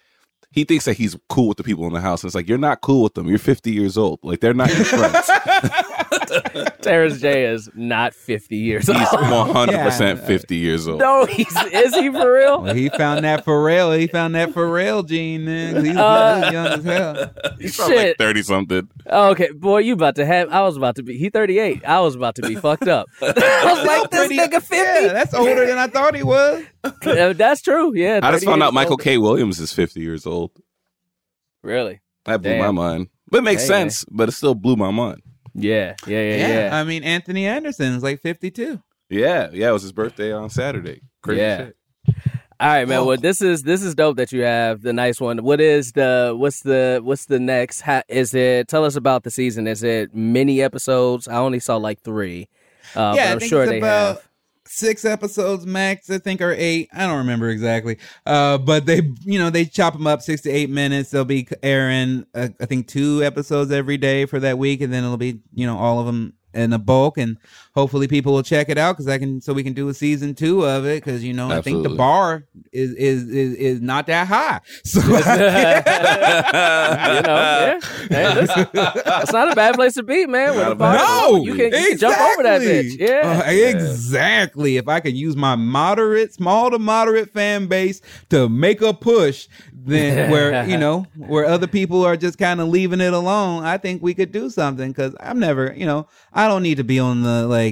[0.51, 2.23] he thinks that he's cool with the people in the house.
[2.23, 3.27] It's like you're not cool with them.
[3.27, 4.19] You're 50 years old.
[4.23, 5.29] Like they're not your friends.
[6.81, 8.97] Terrence J is not 50 years old.
[8.99, 10.25] He's 100 percent Yeah.
[10.25, 10.99] 50 years old.
[10.99, 12.61] no, he's is he for real?
[12.61, 13.91] Well, he found that for real.
[13.91, 15.73] He found that for real gene, man.
[15.75, 17.31] 'cause He's, Uh, he's young as hell.
[17.59, 18.87] He's probably like 30 something.
[19.07, 20.49] Okay, boy, you about to have.
[20.49, 21.17] I was about to be.
[21.17, 21.83] He 38.
[21.85, 23.07] I was about to be fucked up.
[23.21, 23.27] I
[23.65, 24.75] was like, this Pretty- nigga 50.
[24.75, 26.63] Yeah, that's older than I thought he was.
[27.03, 27.93] That's true.
[27.95, 28.19] Yeah.
[28.23, 29.03] I just found out Michael older.
[29.03, 29.17] K.
[29.17, 30.51] Williams is 50 years old.
[31.63, 31.99] Really?
[32.25, 32.75] That blew Damn.
[32.75, 33.07] my mind.
[33.29, 35.21] But it makes Hey, sense, but it still blew my mind.
[35.53, 35.95] Yeah.
[36.07, 36.21] Yeah.
[36.21, 36.47] Yeah.
[36.47, 36.69] Yeah.
[36.79, 38.81] I mean, Anthony Anderson is like 52.
[39.11, 41.01] Yeah, yeah, it was his birthday on Saturday.
[41.23, 41.57] Crazy Yeah.
[41.57, 41.75] shit.
[42.61, 43.05] All right, man.
[43.05, 45.37] Well, this is this is dope that you have the nice one.
[45.43, 47.81] What is the what's the what's the next?
[47.81, 48.67] Ha, is it?
[48.67, 49.65] Tell us about the season.
[49.65, 51.27] Is it many episodes?
[51.27, 52.49] I only saw like three.
[52.95, 54.28] Uh, yeah, but I I'm think sure it's they about have.
[54.69, 56.09] Six episodes max.
[56.09, 56.89] I think or eight.
[56.93, 57.97] I don't remember exactly.
[58.25, 61.09] Uh, but they, you know, they chop them up six to eight minutes.
[61.09, 65.03] They'll be airing, uh, I think, two episodes every day for that week, and then
[65.03, 67.17] it'll be, you know, all of them in a bulk.
[67.17, 67.37] And
[67.79, 70.35] hopefully, people will check it out because I can, so we can do a season
[70.35, 71.03] two of it.
[71.03, 74.59] Because you know, I think the bar is is is, is not that high.
[74.83, 74.99] So.
[75.01, 75.19] you know,
[77.29, 77.79] yeah.
[78.09, 80.51] Hey, listen, it's not a bad place to be, man.
[80.51, 82.97] With Not a a bar, No, you can, you can jump over that bitch.
[82.99, 84.77] Yeah, Uh, exactly.
[84.77, 89.47] If I could use my moderate, small to moderate fan base to make a push,
[89.73, 93.77] then where you know where other people are just kind of leaving it alone, I
[93.77, 94.89] think we could do something.
[94.91, 97.68] Because I'm never, you know, I don't need to be on the like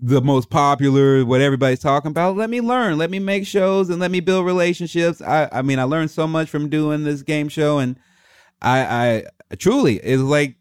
[0.00, 2.36] the most popular, what everybody's talking about.
[2.36, 2.98] Let me learn.
[2.98, 5.20] Let me make shows and let me build relationships.
[5.20, 7.98] I, I mean, I learned so much from doing this game show, and
[8.62, 10.54] I, I truly it's like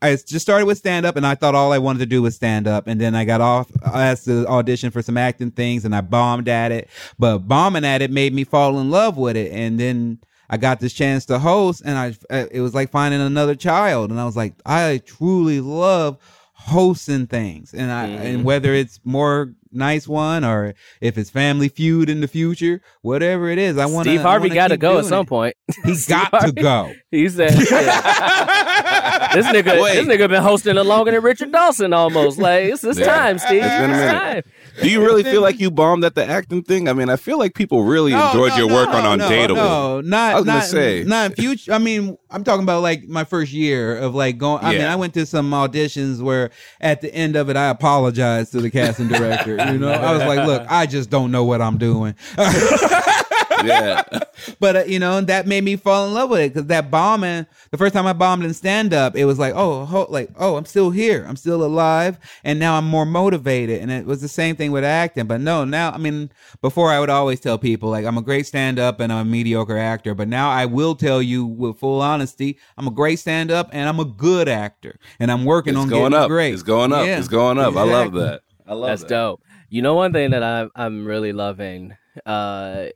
[0.00, 2.34] I just started with stand up, and I thought all I wanted to do was
[2.34, 3.70] stand up, and then I got off.
[3.84, 6.88] I asked to audition for some acting things, and I bombed at it.
[7.18, 10.20] But bombing at it made me fall in love with it, and then.
[10.52, 14.18] I got this chance to host, and I it was like finding another child, and
[14.18, 16.18] I was like, I truly love
[16.60, 18.44] hosting things, and I and mm-hmm.
[18.44, 23.58] whether it's more nice one or if it's Family Feud in the future, whatever it
[23.58, 24.06] is, I want.
[24.06, 25.56] Steve Harvey got to go at some point.
[25.84, 26.92] He Steve got to go.
[27.10, 29.34] He said, yeah.
[29.34, 29.94] "This nigga, Wait.
[29.94, 32.38] this nigga been hosting it longer than Richard Dawson almost.
[32.38, 33.06] Like it's, it's Yeah.
[33.06, 33.62] time, Steve.
[33.64, 34.42] It's been a It's time."
[34.82, 36.88] Do you really feel like you bombed at the acting thing?
[36.88, 39.18] I mean, I feel like people really No, enjoyed no, your no, work no, on
[39.18, 39.54] Undateable.
[39.56, 41.04] No, not I was gonna not, say.
[41.04, 41.72] not in future.
[41.72, 44.64] I mean, I'm talking about like my first year of like going.
[44.64, 46.50] I mean, I went to some auditions where
[46.80, 49.56] at the end of it, I apologized to the casting director.
[49.56, 52.14] You know, I was like, "Look, I just don't know what I'm doing."
[53.64, 54.02] yeah.
[54.60, 57.46] but uh, you know, that made me fall in love with it because that bombing.
[57.70, 60.56] The first time I bombed in stand up, it was like, oh, ho- like, oh,
[60.56, 63.80] I'm still here, I'm still alive, and now I'm more motivated.
[63.80, 65.26] And it was the same thing with acting.
[65.26, 66.30] But no, now, I mean,
[66.62, 69.30] before I would always tell people like I'm a great stand up and I'm a
[69.30, 73.50] mediocre actor, but now I will tell you with full honesty, I'm a great stand
[73.52, 76.28] up and I'm a good actor, and I'm working It's on going getting up.
[76.28, 76.52] great.
[76.54, 77.06] It's going up.
[77.06, 77.76] Yeah, It's going up.
[77.76, 78.40] I love that.
[78.66, 79.08] I love That's that.
[79.08, 79.42] dope.
[79.68, 81.96] You know, one thing that I'm I'm really loving,
[82.26, 82.86] uh,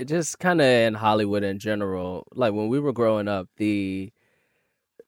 [0.00, 2.26] it just kind of in Hollywood in general.
[2.34, 4.12] Like when we were growing up, the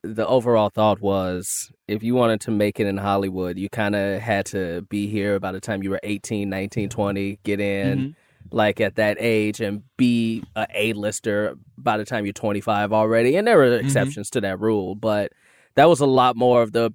[0.05, 4.21] the overall thought was if you wanted to make it in Hollywood, you kind of
[4.21, 8.57] had to be here by the time you were 18, 19, 20, get in Mm-hmm.
[8.57, 13.37] like at that age and be a A-lister by the time you're 25 already.
[13.37, 13.85] And there were Mm-hmm.
[13.87, 15.31] exceptions to that rule, but
[15.77, 16.93] that was a lot more of the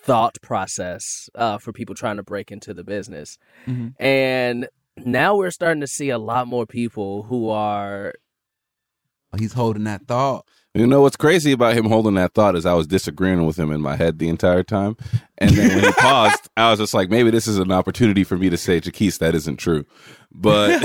[0.00, 3.36] thought process uh, for people trying to break into the business.
[3.66, 3.94] Mhm.
[3.98, 4.68] And
[4.98, 8.14] now we're starting to see a lot more people who are
[9.32, 10.46] oh, He's holding that thought.
[10.76, 13.70] You know what's crazy about him holding that thought is I was disagreeing with him
[13.70, 14.96] in my head the entire time,
[15.38, 18.36] and then when he paused, I was just like, maybe this is an opportunity for
[18.36, 19.84] me to say, Jaquise, that isn't true.
[20.32, 20.80] But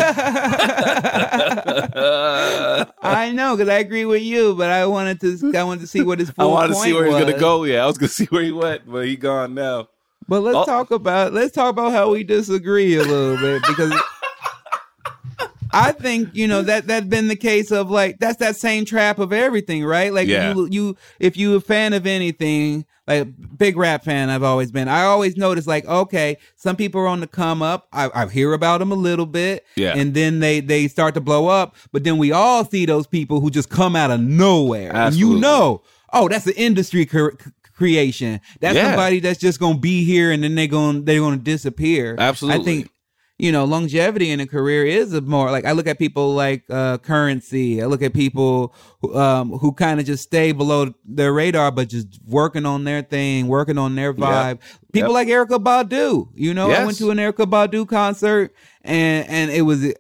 [3.02, 5.58] I know because I agree with you, but I wanted to.
[5.58, 6.30] I wanted to see what his.
[6.38, 7.24] I Full wanted to see where he's was.
[7.24, 7.64] gonna go.
[7.64, 9.88] Yeah, I was gonna see where he went, but he gone now.
[10.30, 10.66] But let's Oh.
[10.66, 13.92] talk about let's talk about how we disagree a little bit because
[15.72, 19.20] I think you know that that's been the case of like that's that same trap
[19.20, 20.12] of everything, right?
[20.14, 20.54] Like Yeah.
[20.54, 23.28] you you if you a fan of anything, like
[23.58, 24.88] big rap fan, I've always been.
[24.88, 27.88] I always notice like okay, some people are on the come up.
[27.94, 29.94] I, I hear about them a little bit, Yeah.
[29.96, 31.76] and then they they start to blow up.
[31.92, 35.38] But then we all see those people who just come out of nowhere, and you
[35.38, 37.06] know, oh, that's an industry
[37.80, 38.40] creation.
[38.60, 38.88] That's Yeah.
[38.90, 42.16] somebody that's just gonna be here and then they're gonna they're gonna disappear.
[42.20, 42.62] Absolutely.
[42.62, 42.90] I think
[43.42, 46.64] you know, longevity in a career is a more like I look at people like
[46.70, 47.82] uh currency.
[47.82, 51.88] I look at people who, um who kind of just stay below their radar but
[51.88, 54.60] just working on their thing, working on their vibe.
[54.92, 55.20] People Yep.
[55.20, 56.28] like Erykah Badu.
[56.36, 58.54] You know, I went to an Erykah Badu concert
[58.84, 59.94] and and it was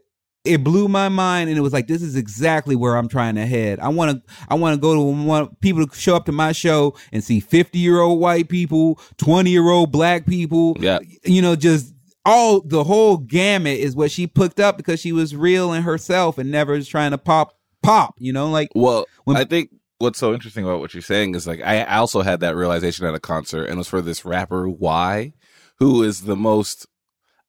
[0.46, 3.46] it blew my mind and it was like this is exactly where I'm trying to
[3.46, 3.80] head.
[3.80, 6.52] I want to I want to go to want people to show up to my
[6.54, 11.00] show and see 50-year-old white people, 20-year-old black people, Yeah.
[11.26, 11.94] you know, just
[12.26, 16.38] all the whole gamut is what she picked up because she was real in herself
[16.38, 19.70] and never was trying to pop pop, you know, like Well, When- I think
[20.00, 23.14] what's so interesting about what you're saying is like I also had that realization at
[23.14, 25.34] a concert, and it was for this rapper Y,
[25.80, 26.86] who is the most,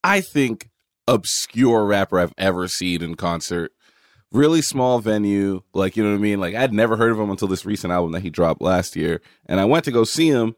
[0.02, 0.69] I think,
[1.14, 3.72] obscure rapper I've ever seen in concert.
[4.32, 6.38] Really small venue, like you know what I mean.
[6.40, 9.20] Like I'd never heard of him until this recent album that he dropped last year,
[9.46, 10.54] and I went to go see him,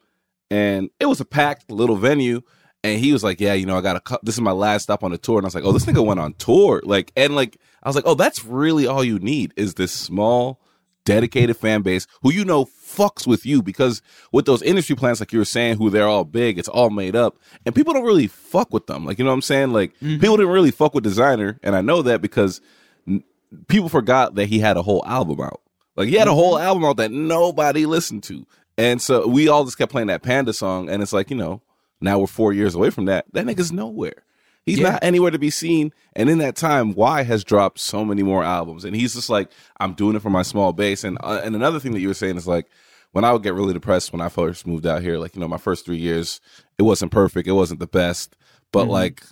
[0.51, 2.43] and it was a packed little venue.
[2.85, 4.01] And he was like, "Yeah, you know, I got a.
[4.01, 5.87] cu- This is my last stop on the tour." And I was like, "Oh, this
[5.87, 9.19] nigga went on tour." Like, and like, I was like, "Oh, that's really all you
[9.21, 10.61] need is this small,
[11.07, 12.65] dedicated fan base who you know
[12.97, 16.25] fucks with you." Because with those industry plans, like you were saying, who they're all
[16.25, 19.05] big, it's all made up, and people don't really fuck with them.
[19.05, 19.73] Like, you know what I'm saying?
[19.73, 22.61] Like, people didn't really fuck with Desiigner, and I know that because
[23.09, 23.25] n-
[23.69, 25.61] people forgot that he had a whole album out.
[25.97, 28.47] Like, he had a whole album out that nobody listened to,
[28.79, 31.63] and so we all just kept playing that Panda song, and it's like, you know.
[32.05, 33.27] Now we're four years away from that.
[33.33, 34.25] That nigga's nowhere.
[34.67, 34.91] He's Yeah.
[34.91, 35.93] not anywhere to be seen.
[36.17, 38.85] And in that time, Y has dropped so many more albums.
[38.85, 41.05] And he's just like, I'm doing it for my small base.
[41.05, 42.67] And uh, and another thing that you were saying is like,
[43.13, 45.49] when I would get really depressed when I first moved out here, like, you know,
[45.49, 46.41] my first three years,
[46.79, 47.47] it wasn't perfect.
[47.47, 48.37] It wasn't the best.
[48.73, 48.91] But mm-hmm.
[48.91, 49.23] like,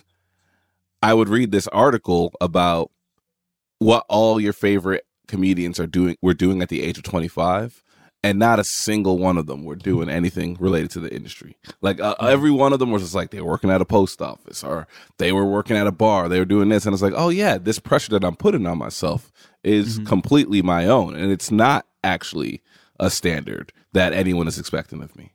[1.01, 2.91] I would read this article about
[3.79, 7.83] what all your favorite comedians are doing were doing at the age of 25
[8.23, 9.89] and not a single one of them were mm-hmm.
[9.89, 13.31] doing anything related to the industry like uh, every one of them was just like
[13.31, 14.87] they were working at a post office or
[15.19, 17.57] they were working at a bar they were doing this and it's like oh yeah
[17.57, 19.31] this pressure that i'm putting on myself
[19.63, 20.07] is mm-hmm.
[20.07, 22.61] completely my own and it's not actually
[23.01, 25.31] a standard that anyone is expecting of me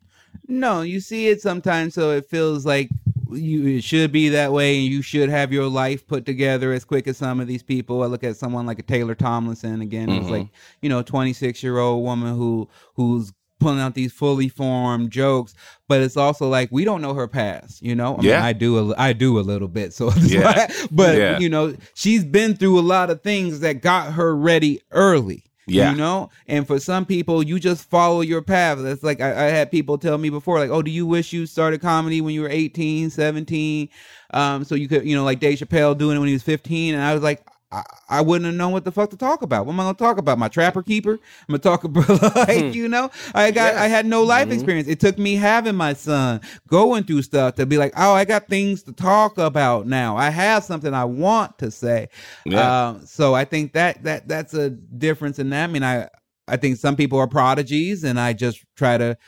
[0.49, 2.89] No, you see it sometimes, so it feels like
[3.33, 6.85] you it should be that way, and you should have your life put together as
[6.85, 8.03] quick as some of these people.
[8.05, 10.31] I look at someone like a Taylor Tomlinson again, who's Mhm.
[10.31, 10.49] like
[10.81, 15.55] you know, twenty six year old woman who who's pulling out these fully formed jokes,
[15.89, 17.83] but it's also like we don't know her past.
[17.83, 18.45] You know, I mean, Yeah.
[18.45, 20.69] I do, a, I do a little bit, so Yeah.
[20.93, 21.39] but Yeah.
[21.41, 25.43] you know, she's been through a lot of things that got her ready early.
[25.67, 25.91] Yeah.
[25.91, 26.31] You know?
[26.47, 28.79] And for some people, you just follow your path.
[28.81, 31.47] That's like I, I had people tell me before, like, oh, do you wish you
[31.47, 33.89] started comedy when you were 18, 17?
[34.31, 36.95] Um, so you could, you know, like Dave Chappelle doing it when he was 15.
[36.95, 37.45] And I was like,
[37.77, 39.67] I, I wouldn't have known what the fuck to talk about.
[39.67, 40.39] What am I gonna talk about?
[40.39, 41.13] My trapper keeper?
[41.13, 42.09] I'm gonna talk about
[42.49, 44.89] like, you know, I got I had no life experience.
[44.89, 48.49] It took me having my son, going through stuff to be like, oh, I got
[48.49, 50.17] things to talk about now.
[50.17, 52.09] I have something I want to say.
[52.47, 52.89] Yeah.
[52.89, 55.65] Um, so I think that that that's a difference in that.
[55.65, 56.09] I mean, I
[56.49, 59.19] I think some people are prodigies, and I just try to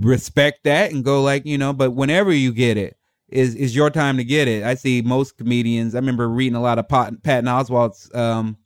[0.00, 1.72] respect that and go like you know.
[1.72, 2.95] But whenever you get it,
[3.28, 4.62] is is your time to get it.
[4.62, 5.94] I see most comedians.
[5.94, 8.56] I remember reading a lot of Pat, Patton Oswalt's um,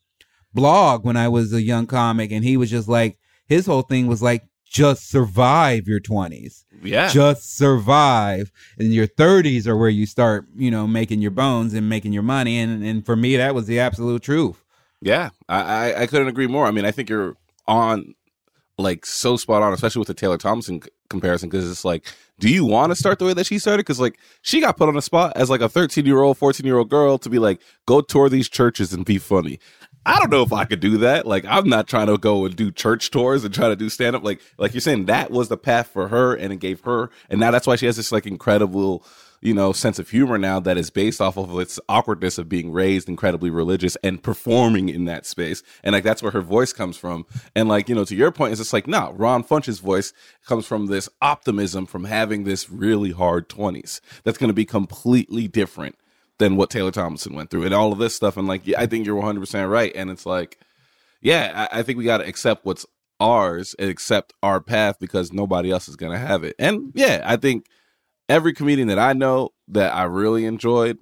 [0.53, 4.07] blog when I was a young comic, and he was just like his whole thing
[4.07, 10.07] was like just survive your twenties yeah just survive and your 30s are where you
[10.07, 13.53] start you know making your bones and making your money and and for me that
[13.53, 14.65] was the absolute truth
[15.03, 16.67] Yeah, I, I I couldn't agree more.
[16.67, 17.35] I mean, I think you're
[17.67, 18.15] on
[18.79, 22.05] like so spot on, especially with the Taylor Thompson c- comparison, because it's like,
[22.41, 23.81] do you want to start the way that she started?
[23.81, 26.67] Because like she got put on the spot as like a 13 year old, 14
[26.67, 29.61] year old girl to be like, go tour these churches and be funny.
[30.07, 31.27] I don't know if I could do that.
[31.27, 34.17] Like, I'm not trying to go and do church tours and try to do stand
[34.17, 34.25] up.
[34.25, 37.39] Like, like you're saying, that was the path for her, and it gave her, and
[37.39, 39.05] now that's why she has this like incredible
[39.43, 42.71] you know, sense of humor now that is based off of its awkwardness of being
[42.71, 45.63] raised incredibly religious and performing in that space.
[45.83, 47.25] And like that's where her voice comes from.
[47.57, 50.13] And like, you know, to your point, it's just like, no, Ron Funches' voice
[50.47, 55.49] comes from this optimism from having this really hard 20s that's going to be completely
[55.49, 55.97] different
[56.39, 58.37] than what Taylor Thompson went through and all of this stuff.
[58.37, 59.93] And like, I think you're 100% right.
[59.95, 60.59] And it's like,
[61.23, 62.85] yeah, I, I think we got to accept what's
[63.21, 66.57] ours and accept our path because nobody else is going to have it.
[66.59, 67.67] And yeah, I think
[68.31, 70.99] every comedian that I know that I really enjoyed,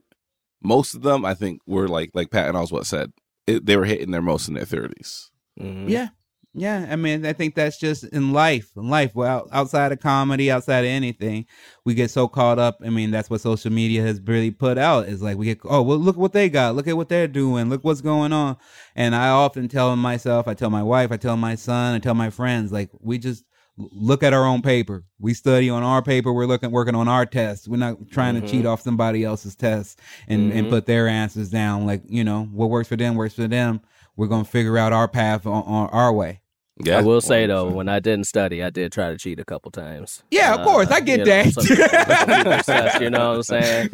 [0.62, 3.12] most of them I think were like like Patton Oswalt said,
[3.46, 5.30] it, they were hitting their most in their 30s.
[5.60, 5.88] Mhm.
[5.88, 6.08] Yeah.
[6.54, 6.86] Yeah.
[6.90, 8.70] I mean, I think that's just in life.
[8.76, 11.44] In life, well, outside of comedy, outside of anything,
[11.84, 12.78] we get so caught up.
[12.84, 15.82] I mean, that's what social media has really put out is like we get, oh,
[15.82, 16.74] well, look what they got.
[16.74, 17.68] Look at what they're doing.
[17.68, 18.56] Look what's going on.
[18.96, 22.14] And I often tell myself, I tell my wife, I tell my son, I tell
[22.14, 23.47] my friends, like, we just l-
[23.78, 25.04] look at our own paper.
[25.20, 26.32] We study on our paper.
[26.32, 27.68] We're looking, working on our tests.
[27.68, 30.70] We're not trying to cheat off somebody else's tests and, and Mhm.
[30.70, 31.86] put their answers down.
[31.86, 33.80] Like, you know, what works for them works for them.
[34.16, 36.40] We're going to figure out our path on, on our way.
[36.80, 39.44] Yeah, I will say though, when I didn't study, I did try to cheat a
[39.44, 40.22] couple times.
[40.30, 41.52] Yeah, of course, I get you know, that.
[41.52, 43.90] some people success, you know what I'm saying?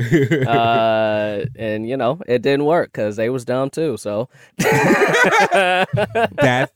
[0.46, 3.96] Uh, and you know, it didn't work because they was dumb too.
[3.96, 4.28] So
[4.58, 5.90] That's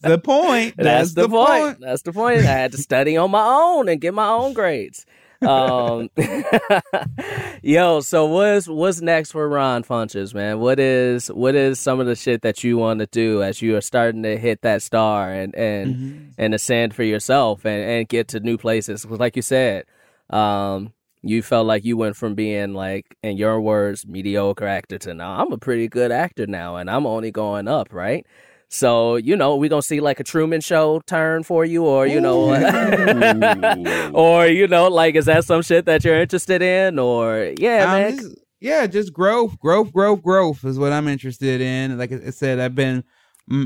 [0.01, 0.75] the point.
[0.77, 1.81] That's, the, point.
[1.81, 2.41] That's the point.
[2.41, 5.07] I had to study on my own and get my own grades.
[5.43, 6.11] Um,
[7.63, 10.59] yo, so what's what's next for Ron Funches, man?
[10.61, 13.77] What is what is some of the shit that you want to do as you
[13.77, 16.19] are starting to hit that star and and Mm-hmm.
[16.39, 19.05] and ascend for yourself and and get to new places?
[19.05, 19.85] 'Cause like you said,
[20.31, 25.15] um, you felt like you went from being like, in your words, mediocre actor to
[25.15, 28.27] now I'm a pretty good actor now, and I'm only going up, right?
[28.71, 32.21] So you know we're gonna see like a Truman Show turn for you, or you
[32.21, 32.51] know,
[34.15, 38.01] or you know, like is that some shit that you're interested in, or yeah, Um,
[38.01, 41.97] man, just- yeah, just growth, growth, growth, growth is what I'm interested in.
[41.97, 43.05] Like I said, I've been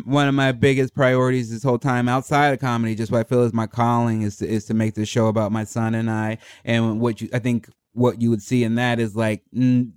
[0.05, 2.95] one of my biggest priorities this whole time outside of comedy.
[2.95, 5.51] Just what I feel is my calling is to, is to make this show about
[5.51, 6.39] my son and I.
[6.65, 9.43] And what you, I think, what you would see in that is like.
[9.57, 9.93] Mm,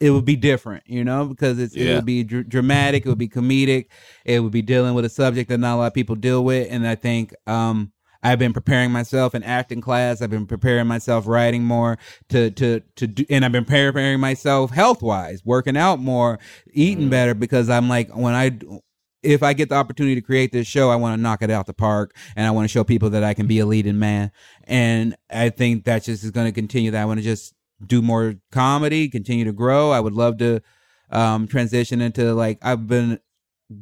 [0.00, 3.18] it would be different, you know, because it's, it would be dr- dramatic, it would
[3.18, 3.86] be comedic,
[4.24, 6.68] it would be dealing with a subject that not a lot of people deal with,
[6.70, 7.92] and I think um,
[8.22, 10.22] I've been preparing myself in acting class.
[10.22, 11.98] I've been preparing myself writing more
[12.30, 16.38] to to to do, and I've been preparing myself health wise, working out more,
[16.72, 18.58] eating better because I'm like when I
[19.22, 21.66] if I get the opportunity to create this show, I want to knock it out
[21.66, 24.30] the park and I want to show people that I can be a leading man.
[24.64, 27.02] And I think that just is going to continue that.
[27.02, 27.54] I want to just
[27.86, 29.90] do more comedy, continue to grow.
[29.90, 30.60] I would love to
[31.10, 33.18] um transition into like I've been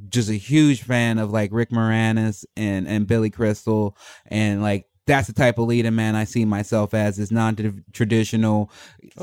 [0.09, 3.96] just a huge fan of like Rick Moranis and and Billy Crystal
[4.26, 8.70] and like that's the type of leading man I see myself as is non-traditional,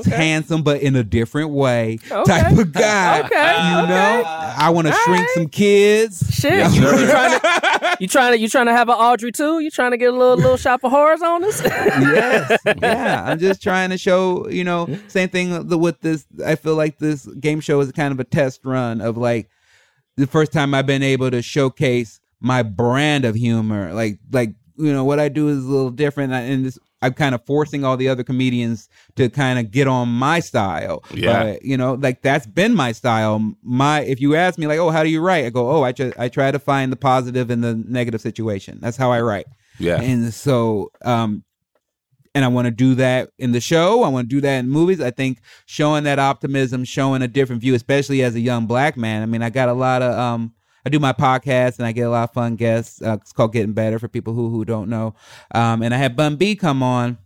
[0.06, 2.24] handsome but in a different way Okay.
[2.42, 3.20] type of guy.
[3.20, 3.90] Okay, you okay.
[3.90, 4.24] know,
[4.58, 5.30] I want to shrink right.
[5.36, 6.30] some kids.
[6.32, 9.60] shit, you, you trying to you trying to you trying to have an Audrey too?
[9.60, 11.62] You trying to get a little little shop of horrors on us?
[11.64, 13.24] yes, yeah.
[13.26, 16.26] I'm just trying to show, you know, same thing with this.
[16.46, 19.50] I feel like this game show is kind of a test run of like
[20.18, 23.94] the first time I've been able to showcase my brand of humor.
[23.94, 27.34] Like, like you know, what I do is a little different, and this, I'm kind
[27.34, 31.04] of forcing all the other comedians to kind of get on my style.
[31.14, 31.44] Yeah.
[31.44, 33.54] But, you know, like that's been my style.
[33.64, 35.46] My if you ask me like, oh, how do you write?
[35.46, 38.80] I go, oh, I try, I try to find the positive in the negative situation.
[38.82, 39.46] That's how I write.
[39.80, 40.02] Yeah.
[40.02, 41.46] And so, um,
[42.36, 44.04] and I want to do that in the show.
[44.04, 45.00] I want to do that in movies.
[45.00, 49.24] I think showing that optimism, showing a different view, especially as a young black man.
[49.24, 50.54] I mean, I got a lot of, um,
[50.86, 53.02] I do my podcast and I get a lot of fun guests.
[53.02, 55.16] Uh, it's called Getting Better for people who who don't know.
[55.54, 57.18] Um, and I had Bun B come on,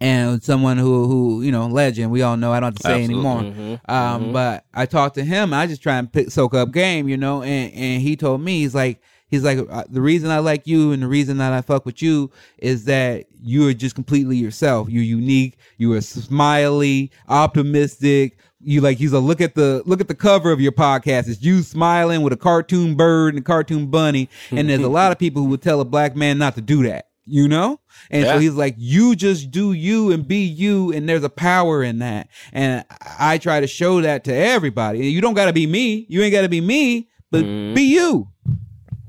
[0.00, 2.10] and someone who who you know legend.
[2.10, 2.52] We all know.
[2.52, 3.48] I don't have to say Absolutely.
[3.48, 3.80] anymore.
[3.88, 5.52] Um, but I talked to him.
[5.52, 7.42] I just try and pick, soak up game, you know.
[7.42, 10.92] And and he told me he's like he's like uh, the reason I like you
[10.92, 14.88] and the reason that I fuck with you is that you are just completely yourself.
[14.90, 15.56] You're unique.
[15.78, 18.38] You are smiley, optimistic.
[18.62, 21.28] You like he's a look at the look at the cover of your podcast.
[21.28, 24.28] It's you smiling with a cartoon bird and a cartoon bunny.
[24.50, 26.82] And there's a lot of people who would tell a black man not to do
[26.84, 27.06] that.
[27.24, 27.80] You know?
[28.10, 31.82] And so he's like, you just do you and be you, and there's a power
[31.82, 32.28] in that.
[32.52, 32.84] And
[33.18, 35.08] I try to show that to everybody.
[35.08, 36.06] You don't gotta be me.
[36.08, 37.74] You ain't gotta be me, but mm-hmm.
[37.74, 38.28] be you.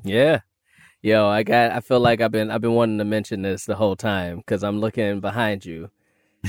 [0.04, 0.42] Yeah.
[1.02, 3.76] Yo, I got I feel like I've been I've been wanting to mention this the
[3.76, 5.90] whole time cuz I'm looking behind you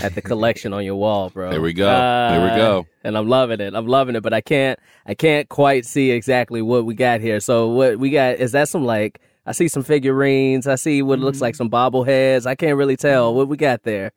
[0.00, 1.50] at the collection on your wall, bro.
[1.50, 1.86] There we go.
[1.86, 2.80] There we go.
[2.80, 3.74] Uh, And I'm loving it.
[3.74, 7.40] I'm loving it, but I can't I can't quite see exactly what we got here.
[7.40, 10.66] So what we got is that some like I see some figurines.
[10.66, 12.46] I see what looks like some bobbleheads.
[12.46, 14.12] I can't really tell what we got there.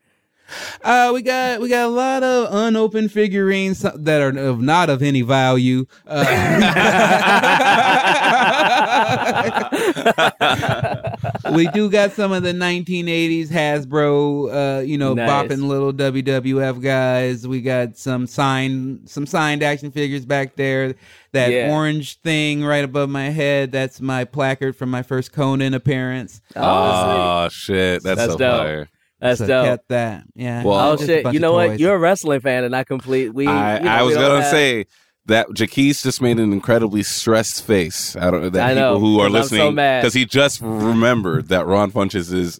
[0.84, 5.02] Uh, we got we got a lot of unopened figurines that are of not of
[5.02, 5.86] any value.
[6.08, 6.24] Uh,
[11.54, 15.30] we do got some of the 1980s Hasbro, uh, you know, Nice.
[15.30, 17.48] bopping little WWF guys.
[17.48, 20.96] We got some signed some signed action figures back there.
[21.32, 21.72] That Yeah.
[21.74, 26.42] orange thing right above my head, that's my placard from my first Conan appearance.
[26.56, 28.04] Oh, shit.
[28.04, 28.60] That's, That's so dope.
[28.62, 28.90] fire.
[29.26, 29.66] That's so dope.
[29.66, 30.24] kept that.
[30.36, 30.64] Yeah.
[30.64, 31.32] Well, Oh shit!
[31.34, 31.80] You know what?
[31.80, 33.34] You're a wrestling fan, and I complete.
[33.34, 33.48] We.
[33.48, 34.86] I, you know, I was don't gonna have- say
[35.28, 38.16] that Jaquise just made an incredibly stressed face.
[38.16, 40.62] I don't know that I know, people who are I'm so listening because he just
[40.62, 42.60] remembered that Ron Funches is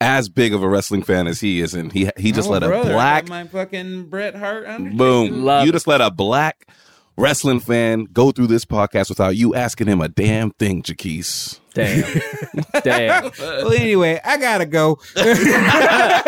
[0.00, 2.62] as big of a wrestling fan as he is, and he he just Oh, let
[2.62, 4.66] brother, a I black my fucking Bret Hart.
[4.66, 4.96] Undertaker.
[4.96, 5.44] boom.
[5.44, 5.72] Love you it.
[5.72, 6.68] just let a black
[7.16, 11.58] wrestling fan go through this podcast without you asking him a damn thing, Jaquise.
[11.74, 12.20] Damn.
[12.84, 13.30] Damn.
[13.38, 14.98] Well, anyway, I gotta go.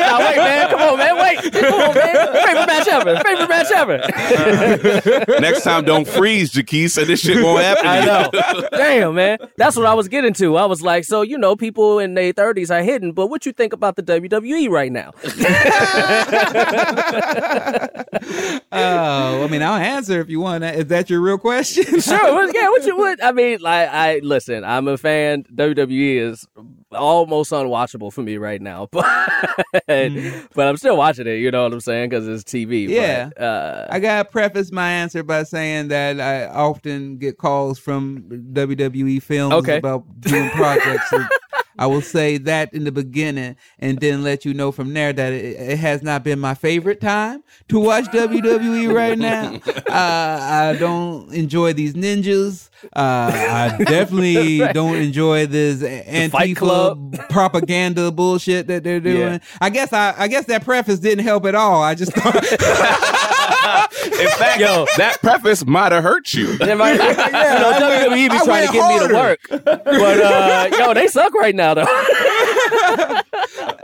[0.06, 0.70] Now wait, man.
[0.70, 1.16] Come on, man.
[1.16, 1.52] Wait.
[1.52, 2.46] Come on, man.
[2.46, 3.16] Favorite match ever.
[3.24, 5.40] Favorite match ever.
[5.40, 7.86] Next time, don't freeze, Jaquise, and this shit won't happen.
[7.86, 8.68] I know.
[8.70, 9.38] Damn, man.
[9.56, 10.56] That's what I was getting to.
[10.56, 13.52] I was like, so you know, people in their thirties are hidden, but what you
[13.52, 15.12] think about the WWE right now?
[18.72, 20.64] Oh, I mean, I'll answer if you want.
[20.64, 22.00] Is that your real question?
[22.00, 22.52] sure.
[22.54, 22.68] Yeah.
[22.68, 22.96] What you?
[22.96, 23.22] What?
[23.24, 24.64] I mean, like, I listen.
[24.64, 25.35] I'm a fan.
[25.44, 26.46] WWE is
[26.92, 29.04] almost unwatchable for me right now, but
[29.86, 31.36] but I'm still watching it.
[31.36, 32.08] You know what I'm saying?
[32.10, 32.88] Because it's TV.
[32.88, 33.30] Yeah.
[33.36, 38.22] But, uh, I gotta preface my answer by saying that I often get calls from
[38.52, 39.78] WWE films Okay.
[39.78, 41.12] about doing projects.
[41.78, 45.32] I will say that in the beginning, and then let you know from there that
[45.32, 49.54] it, it has not been my favorite time to watch WWE right now.
[49.88, 50.38] Uh,
[50.72, 52.70] I don't enjoy these ninjas.
[52.94, 57.28] Uh, I definitely don't enjoy this Antifa Club.
[57.30, 59.16] propaganda bullshit that they're doing.
[59.16, 59.38] Yeah.
[59.60, 61.82] I guess I, I guess that preface didn't help at all.
[61.82, 62.34] I just thought.
[64.04, 64.86] In fact, Yo.
[64.96, 66.56] that preface might have hurt you.
[66.60, 66.92] Yeah, right.
[66.94, 67.72] you know,
[68.10, 71.54] WWE be trying to went get me to work, but uh, yo, they suck right
[71.54, 71.84] now though.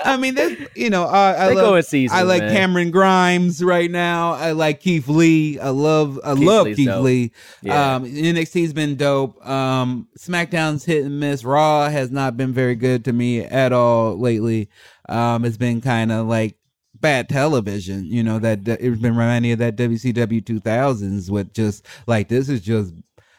[0.04, 2.52] I mean, there's, you know, uh, I They love, go in seasons, I like man.
[2.54, 4.32] Cameron Grimes right now.
[4.32, 5.58] I like Keith Lee.
[5.58, 7.04] I love, I Keith love Lee's Keith dope.
[7.04, 7.32] Lee.
[7.62, 7.96] Yeah.
[7.96, 9.46] Um, NXT's been dope.
[9.46, 11.44] Um, SmackDown's hit and miss.
[11.44, 14.68] Raw has not been very good to me at all lately.
[15.08, 16.56] Um, it's been kind of like
[17.02, 18.06] bad television.
[18.06, 22.28] You know that, that it's been reminding me of that WCW 2000s with just like
[22.28, 22.94] this is just.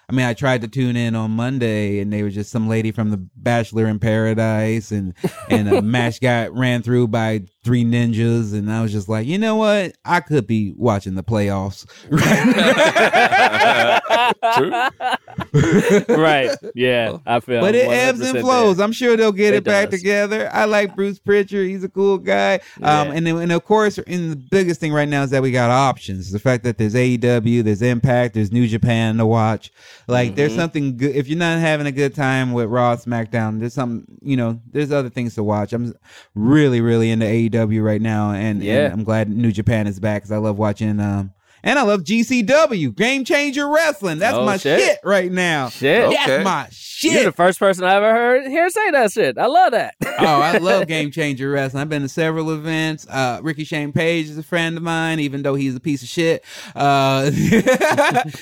[0.09, 2.91] I mean, I tried to tune in on Monday, and they were just some lady
[2.91, 5.13] from the Bachelor in Paradise, and
[5.49, 9.25] and uh, a match got ran through by three ninjas, and I was just like,
[9.25, 9.95] you know what?
[10.03, 11.87] I could be watching the playoffs.
[12.11, 14.01] right?
[16.75, 17.61] Yeah, I feel.
[17.61, 18.77] But it ebbs and flows.
[18.77, 18.83] there.
[18.85, 19.99] I'm sure they'll get It it, back does.
[19.99, 20.49] together.
[20.53, 21.67] I like Bruce Pritchard.
[21.67, 22.55] He's a cool guy.
[22.81, 23.13] Um, Yeah.
[23.13, 25.69] and then, and of course, in the biggest thing right now is that we got
[25.69, 26.31] options.
[26.31, 29.71] The fact that there's AEW, there's Impact, there's New Japan to watch.
[30.07, 30.35] Like, Mm-hmm.
[30.35, 31.15] there's something good.
[31.15, 34.91] If you're not having a good time with Raw, SmackDown, there's some, you know, there's
[34.91, 35.73] other things to watch.
[35.73, 35.93] I'm
[36.35, 38.89] really, really into AEW right now, and, and Yeah.
[38.91, 40.99] I'm glad New Japan is back because I love watching.
[40.99, 41.31] Um,
[41.63, 44.19] and I love GCW, Game Changer Wrestling.
[44.19, 44.79] That's Oh, my shit.
[44.81, 45.69] shit right now.
[45.69, 46.03] Shit.
[46.05, 46.15] Okay.
[46.25, 47.13] That's my shit.
[47.13, 49.37] You're the first person I ever heard hear say that shit.
[49.37, 49.95] I love that.
[50.05, 51.81] oh, I love Game Changer Wrestling.
[51.81, 53.05] I've been to several events.
[53.09, 56.07] Uh, Ricky Shane Page is a friend of mine, even though he's a piece of
[56.09, 56.43] shit.
[56.75, 57.65] Uh, Nick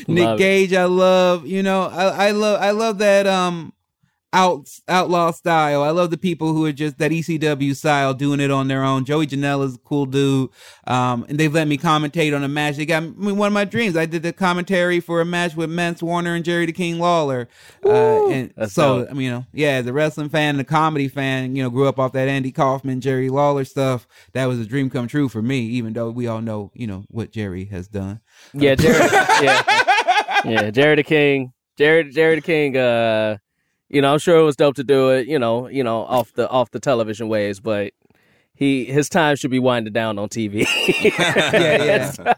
[0.08, 0.38] Love it.
[0.38, 1.46] Gage, I love.
[1.48, 2.62] You know, I, I love.
[2.62, 3.28] I love that.
[3.28, 3.74] Um.
[4.34, 5.84] Out outlaw style.
[5.84, 9.04] I love the people who are just that ECW style, doing it on their own.
[9.04, 10.50] Joey Janela's a cool dude,
[10.88, 12.78] um, and they've let me commentate on a match.
[12.78, 13.98] They got I mean, one of my dreams.
[13.98, 17.50] I did the commentary for a match with Mance Warner and Jerry the King Lawler,
[17.86, 19.10] uh, and That's so dope.
[19.12, 21.70] I mean, you know, yeah, as a wrestling fan and a comedy fan, you know,
[21.70, 24.08] grew up off that Andy Kaufman, Jerry Lawler stuff.
[24.32, 27.04] That was a dream come true for me, even though we all know, you know,
[27.10, 28.22] what Jerry has done.
[28.54, 29.12] yeah, Jared.
[29.12, 29.64] yeah,
[30.46, 31.52] yeah, Jared the King.
[31.78, 32.78] Jared, Jared the King.
[32.78, 33.38] Uh,
[33.92, 35.28] you know, I'm sure it was dope to do it.
[35.28, 37.94] You know, you know, off the off the television ways, but
[38.56, 40.66] he his time should be winded down on TV.
[41.04, 42.34] yeah, yeah.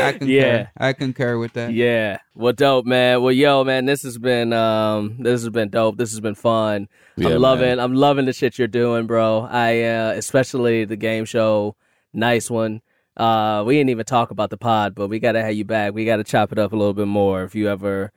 [0.00, 0.26] I concur.
[0.26, 0.68] Yeah.
[0.76, 1.72] I concur with that.
[1.72, 2.18] Yeah.
[2.34, 3.22] Well, dope, man.
[3.22, 5.96] Well, yo, man, this has been um, this has been dope.
[5.98, 6.88] This has been fun.
[7.16, 7.66] Yeah, I'm loving.
[7.66, 7.80] man.
[7.80, 9.48] I'm loving the shit you're doing, bro.
[9.50, 11.76] I uh, especially the game show.
[12.12, 12.80] Nice one.
[13.16, 15.92] Uh, we didn't even talk about the pod, but we gotta have you back.
[15.92, 18.12] We gotta chop it up a little bit more if you ever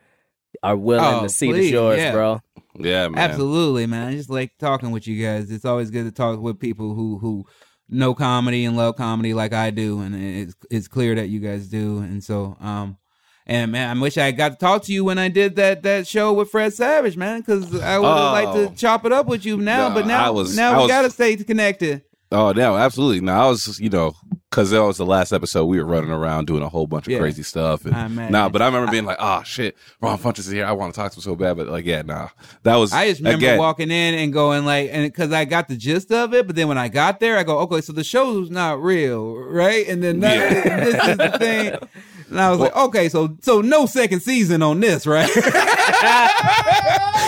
[0.61, 2.11] are willing Oh, to see the please, yours, yeah.
[2.11, 2.41] bro.
[2.85, 3.29] Yeah, man.
[3.31, 4.09] Absolutely, man.
[4.09, 5.49] I just like talking with you guys.
[5.51, 7.45] It's always good to talk with people who who
[7.89, 11.67] know comedy and love comedy like I do, and it's it's clear that you guys
[11.67, 11.99] do.
[11.99, 12.97] And so, um,
[13.45, 16.07] and man, I wish I got to talk to you when I did that that
[16.07, 18.67] show with Fred Savage, man, because I would have liked Oh.
[18.69, 19.89] to chop it up with you now.
[19.89, 22.03] No, but now, was- now I we was- gotta stay connected.
[22.31, 23.19] Oh no, absolutely.
[23.21, 24.13] No, I was, you know,
[24.51, 25.65] because that was the last episode.
[25.65, 27.19] We were running around doing a whole bunch of Yeah.
[27.19, 27.85] crazy stuff.
[27.85, 28.31] And imagine.
[28.33, 30.65] nah, but I remember being like, "Oh shit, Ron Funches is here.
[30.65, 32.27] I want to talk to him so bad." But like, yeah, nah,
[32.63, 32.91] that was.
[32.91, 36.11] I just remember again, walking in and going like, and because I got the gist
[36.11, 38.81] of it, but then when I got there, I go, okay, so the show's not
[38.83, 39.87] real, right?
[39.87, 40.83] And then that, Yeah.
[40.83, 41.75] this is the thing.
[42.31, 45.29] And I was like, okay, so so no second season on this, right?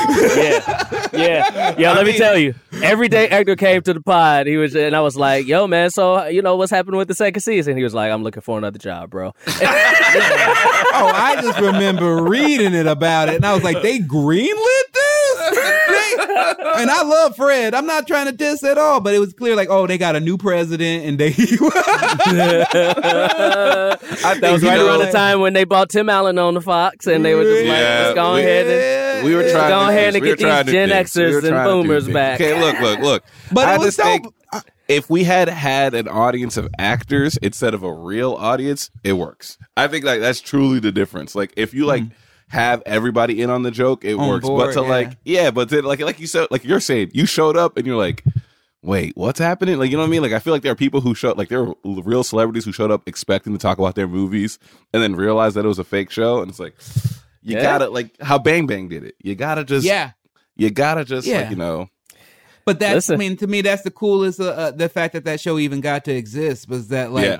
[0.35, 1.93] yeah, yeah, yeah.
[1.93, 5.01] Let me tell you, every day Edgar came to the pod, he was, and I
[5.01, 7.93] was like, "Yo, man, so you know what's happening with the second season?" He was
[7.93, 13.35] like, "I'm looking for another job, bro." oh, I just remember reading it about it,
[13.35, 15.92] and I was like, they greenlit this.
[16.17, 17.73] They- and I love Fred.
[17.73, 20.15] I'm not trying to diss at all, but it was clear, like, oh, they got
[20.15, 21.29] a new president, and they.
[23.03, 26.53] I that was you right know, around the time when they bought Tim Allen on
[26.53, 29.49] the Fox, and they were just like, Yeah, "Let's go we- ahead and." We were
[29.49, 31.65] trying Go to ahead do and we get these Gen do- Xers we and trying
[31.67, 32.41] to do boomers back.
[32.41, 33.23] Okay, look, look, look.
[33.53, 34.25] But I it was just so- think
[34.89, 39.57] if we had had an audience of actors instead of a real audience, it works.
[39.77, 41.35] I think like that's truly the difference.
[41.35, 42.11] Like if you like mm.
[42.53, 44.47] Have everybody in on the joke, it On works.
[44.47, 44.87] board, but to yeah.
[44.89, 47.85] like yeah, but then like like you said, like you're saying, you showed up and
[47.85, 48.23] you're like.
[48.85, 49.79] Wait, what's happening?
[49.79, 50.21] Like, you know what I mean?
[50.21, 52.73] Like, I feel like there are people who show, like, there are real celebrities who
[52.73, 54.59] showed up expecting to talk about their movies
[54.91, 56.41] and then realized that it was a fake show.
[56.41, 56.75] And it's like,
[57.41, 57.61] you Yeah.
[57.61, 59.15] gotta, like, how Bang Bang did it.
[59.23, 60.11] You gotta just, yeah.
[60.57, 61.43] you gotta just, Yeah.
[61.43, 61.87] like, you know,
[62.65, 64.41] But that's, I mean, to me, that's the coolest.
[64.41, 67.37] Uh, uh, the fact that that show even got to exist was that, like, Yeah.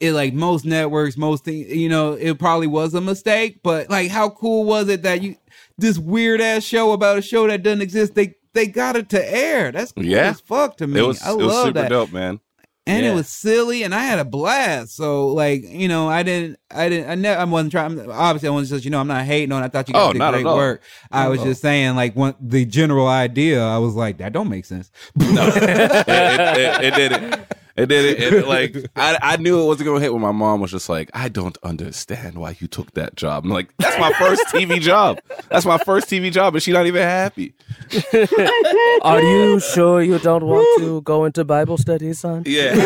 [0.00, 3.60] It like most networks, most things, you know, it probably was a mistake.
[3.62, 5.36] But like, how cool was it that you
[5.78, 8.14] this weird ass show about a show that doesn't exist?
[8.14, 9.70] They they got it to air.
[9.72, 10.30] That's cool Yeah.
[10.30, 11.00] as fuck to me.
[11.00, 11.88] it was, I it was love super that.
[11.90, 12.40] dope, man.
[12.86, 13.12] and Yeah.
[13.12, 16.88] it was silly and i had a blast so like you know i didn't i
[16.88, 19.50] didn't i never i wasn't trying obviously i wasn't just you know i'm not hating
[19.50, 19.66] on it.
[19.66, 22.34] i thought you guys Oh, did not great work i was just saying like when
[22.40, 26.94] the general idea i was like that don't make sense No, it, it, it, it
[26.94, 27.46] did
[27.76, 27.82] it.
[27.82, 28.32] It did it.
[28.34, 31.10] it like I, I knew it wasn't gonna hit when my mom was just like,
[31.14, 33.44] I don't understand why you took that job.
[33.44, 35.18] I'm like, that's my first TV job.
[35.50, 37.54] That's my first TV job, and she's not even happy.
[39.02, 42.42] Are you sure you don't want to go into Bible study, son?
[42.46, 42.74] Yeah,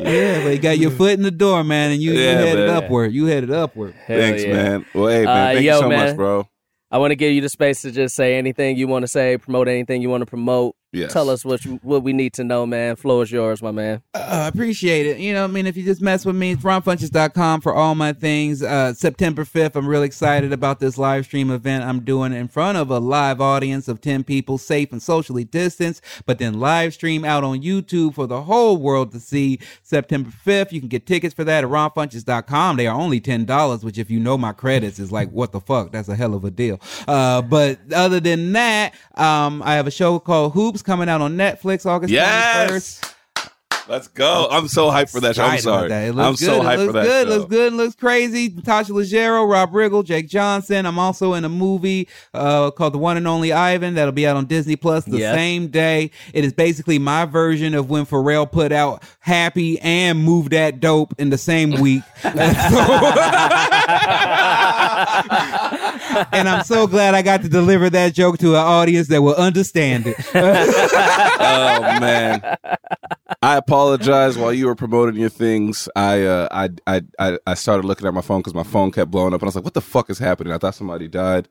[0.00, 2.76] yeah but you got your foot in the door man and you, you headed man.
[2.84, 4.52] upward you headed upward Hell thanks, yeah.
[4.52, 4.86] man.
[4.94, 6.06] Well, hey, man, Uh, thank yo, you so man.
[6.06, 6.48] much, bro.
[6.90, 9.36] I want to give you the space to just say anything you want to say,
[9.36, 10.74] promote anything you want to promote.
[10.90, 11.12] Yes.
[11.12, 12.96] Tell us what you, what we need to know, man.
[12.96, 14.00] Floor is yours, my man.
[14.14, 15.18] Uh, I appreciate it.
[15.18, 18.14] You know, I mean, if you just mess with me, it's ronfunches.com for all my
[18.14, 18.62] things.
[18.62, 22.78] Uh, September 5th, I'm really excited about this live stream event I'm doing in front
[22.78, 27.22] of a live audience of 10 people, safe and socially distanced, but then live stream
[27.22, 30.72] out on YouTube for the whole world to see September 5th.
[30.72, 32.78] You can get tickets for that at ronfunches.com.
[32.78, 35.92] They are only $10, which, if you know my credits, is like, what the fuck?
[35.92, 36.80] That's a hell of a deal.
[37.06, 41.36] Uh, but other than that, um, I have a show called Hoops coming out on
[41.36, 42.12] Netflix August 21st.
[42.12, 43.00] Yes.
[43.88, 44.48] Let's go.
[44.50, 45.44] I'm so hyped for that show.
[45.44, 45.88] I'm sorry.
[45.88, 46.04] that.
[46.04, 46.66] It I'm looks so good.
[46.66, 47.26] hyped it looks for that good.
[47.28, 47.34] show.
[47.38, 47.72] Looks good.
[47.72, 48.50] Looks crazy.
[48.50, 50.84] Tasha Leggero, Rob Riggle, Jake Johnson.
[50.84, 54.36] I'm also in a movie uh, called The One and Only Ivan that'll be out
[54.36, 55.34] on Disney Plus the Yes.
[55.34, 56.10] same day.
[56.34, 61.14] It is basically my version of when Pharrell put out Happy and Move That Dope
[61.16, 62.02] in the same week.
[66.32, 69.34] and I'm so glad I got to deliver that joke to an audience that will
[69.34, 70.16] understand it.
[70.34, 72.42] oh man
[73.42, 76.68] i apologize while you were promoting your things i uh i
[77.18, 79.48] i i, started looking at my phone because my phone kept blowing up and i
[79.48, 81.48] was like what the fuck is happening i thought somebody died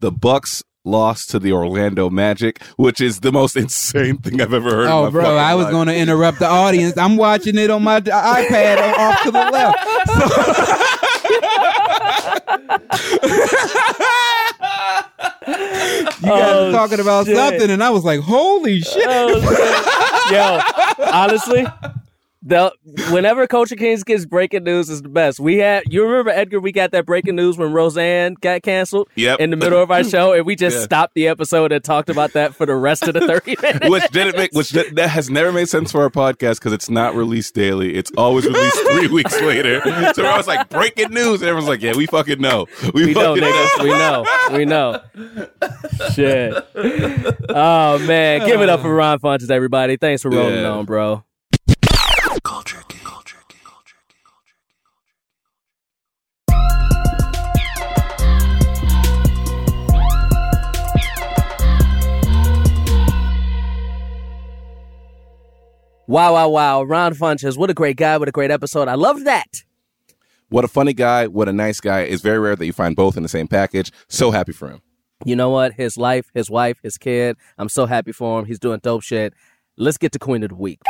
[0.00, 4.70] the bucks lost to the orlando magic which is the most insane thing i've ever
[4.70, 6.96] heard Oh, bro, I was going to interrupt the audience.
[6.96, 11.04] I'm watching it on my iPad off to the left.
[12.48, 12.68] you
[15.48, 17.36] guys Oh, were talking about shit.
[17.36, 19.28] something, and I was like, "Holy shit!" Oh,
[20.30, 20.60] Yo,
[21.12, 21.66] honestly,
[22.40, 22.72] the
[23.10, 25.40] whenever Culture Kings gets breaking news is the best.
[25.40, 26.60] We had you remember Edgar?
[26.60, 29.08] We got that breaking news when Roseanne got canceled.
[29.16, 29.40] Yep.
[29.40, 30.82] In the middle of our show, and we just Yeah.
[30.84, 33.88] stopped the episode and talked about that for the rest of the thirty minutes.
[33.90, 36.88] which didn't make which did, that has never made sense for our podcast because it's
[36.88, 37.94] not released daily.
[37.96, 39.80] It's always released three weeks later.
[40.14, 42.66] So I was like breaking news, and everyone's like, "Yeah, we fucking know.
[42.94, 43.82] We, We know, fucking niggas.
[43.82, 44.24] We know.
[44.56, 45.00] We know.
[46.14, 47.48] Shit.
[47.48, 49.96] Oh man, give it up for Ron Funches, everybody.
[49.96, 50.70] Thanks for rolling Yeah.
[50.70, 51.24] on, bro.
[52.44, 53.00] Culture King.
[53.04, 53.58] Culture King.
[66.08, 66.82] Wow, wow, wow.
[66.84, 68.16] Ron Funches, what a great guy.
[68.16, 68.88] What a great episode.
[68.88, 69.62] I love that.
[70.48, 71.26] What a funny guy.
[71.26, 72.00] What a nice guy.
[72.00, 73.92] It's very rare that you find both in the same package.
[74.08, 74.80] So happy for him.
[75.26, 75.74] You know what?
[75.74, 77.36] His life, his wife, his kid.
[77.58, 78.46] I'm so happy for him.
[78.46, 79.34] He's doing dope shit.
[79.76, 80.80] Let's get to Queen of the Week.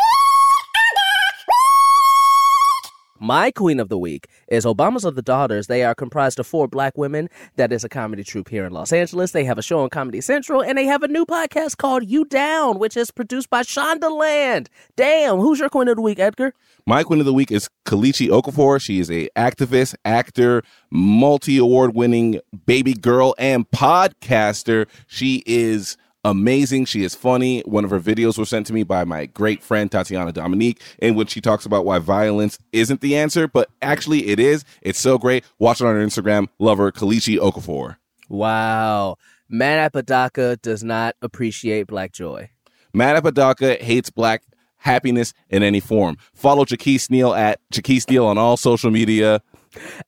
[3.21, 5.67] My queen of the week is Obama's Other Daughters.
[5.67, 7.29] They are comprised of four black women.
[7.57, 9.33] That is a comedy troupe here in Los Angeles.
[9.33, 12.25] They have a show on Comedy Central, and they have a new podcast called You
[12.25, 14.69] Down, which is produced by Shondaland.
[14.95, 16.55] Damn, who's your queen of the week, Edgar?
[16.87, 18.81] My queen of the week is Kelechi Okafor.
[18.81, 24.87] She is a activist, actor, multi-award winning baby girl, and podcaster.
[25.09, 26.85] She is amazing.
[26.85, 27.61] She is funny.
[27.61, 31.15] One of her videos was sent to me by my great friend Tatiana Dominique, in
[31.15, 34.65] which she talks about why violence isn't the answer, but actually it is.
[34.83, 35.45] It's so great.
[35.59, 36.49] Watch it on her Instagram.
[36.59, 37.97] Love her, Kelechi Okafor.
[38.29, 39.17] Wow.
[39.49, 42.51] Matt Apodaca does not appreciate black joy.
[42.93, 44.43] Matt Apodaca hates black
[44.79, 46.17] happiness in any form.
[46.35, 49.43] Follow Jaquise Neal at Jaquise Neal on all social media.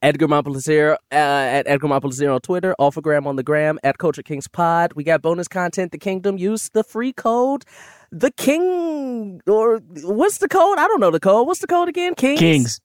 [0.01, 4.47] Edgar Momplaisir uh, at Edgar Momplaisir on Twitter, Alphagram on the gram, at Culture Kings
[4.47, 4.93] Pod.
[4.93, 6.37] We got bonus content, The Kingdom.
[6.37, 7.65] Use the free code,
[8.11, 10.77] The King, or what's the code?
[10.77, 11.47] I don't know the code.
[11.47, 12.15] What's the code again?
[12.15, 12.39] Kings?
[12.39, 12.81] Kings.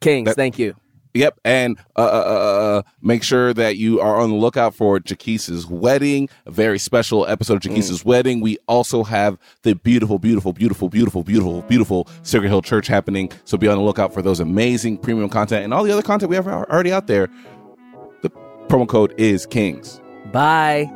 [0.00, 0.74] Kings, That- thank you.
[1.14, 5.00] Yep, and uh, uh, uh, uh, make sure that you are on the lookout for
[5.00, 8.40] Jaquise's wedding, a very special episode of Jaquise's wedding.
[8.40, 13.32] We also have the beautiful, beautiful, beautiful, beautiful, beautiful, beautiful Sacred Hill Church happening.
[13.44, 16.30] So be on the lookout for those amazing premium content and all the other content
[16.30, 17.28] we have already out there.
[18.22, 18.30] The
[18.68, 20.00] promo code is Kings.
[20.32, 20.88] Bye.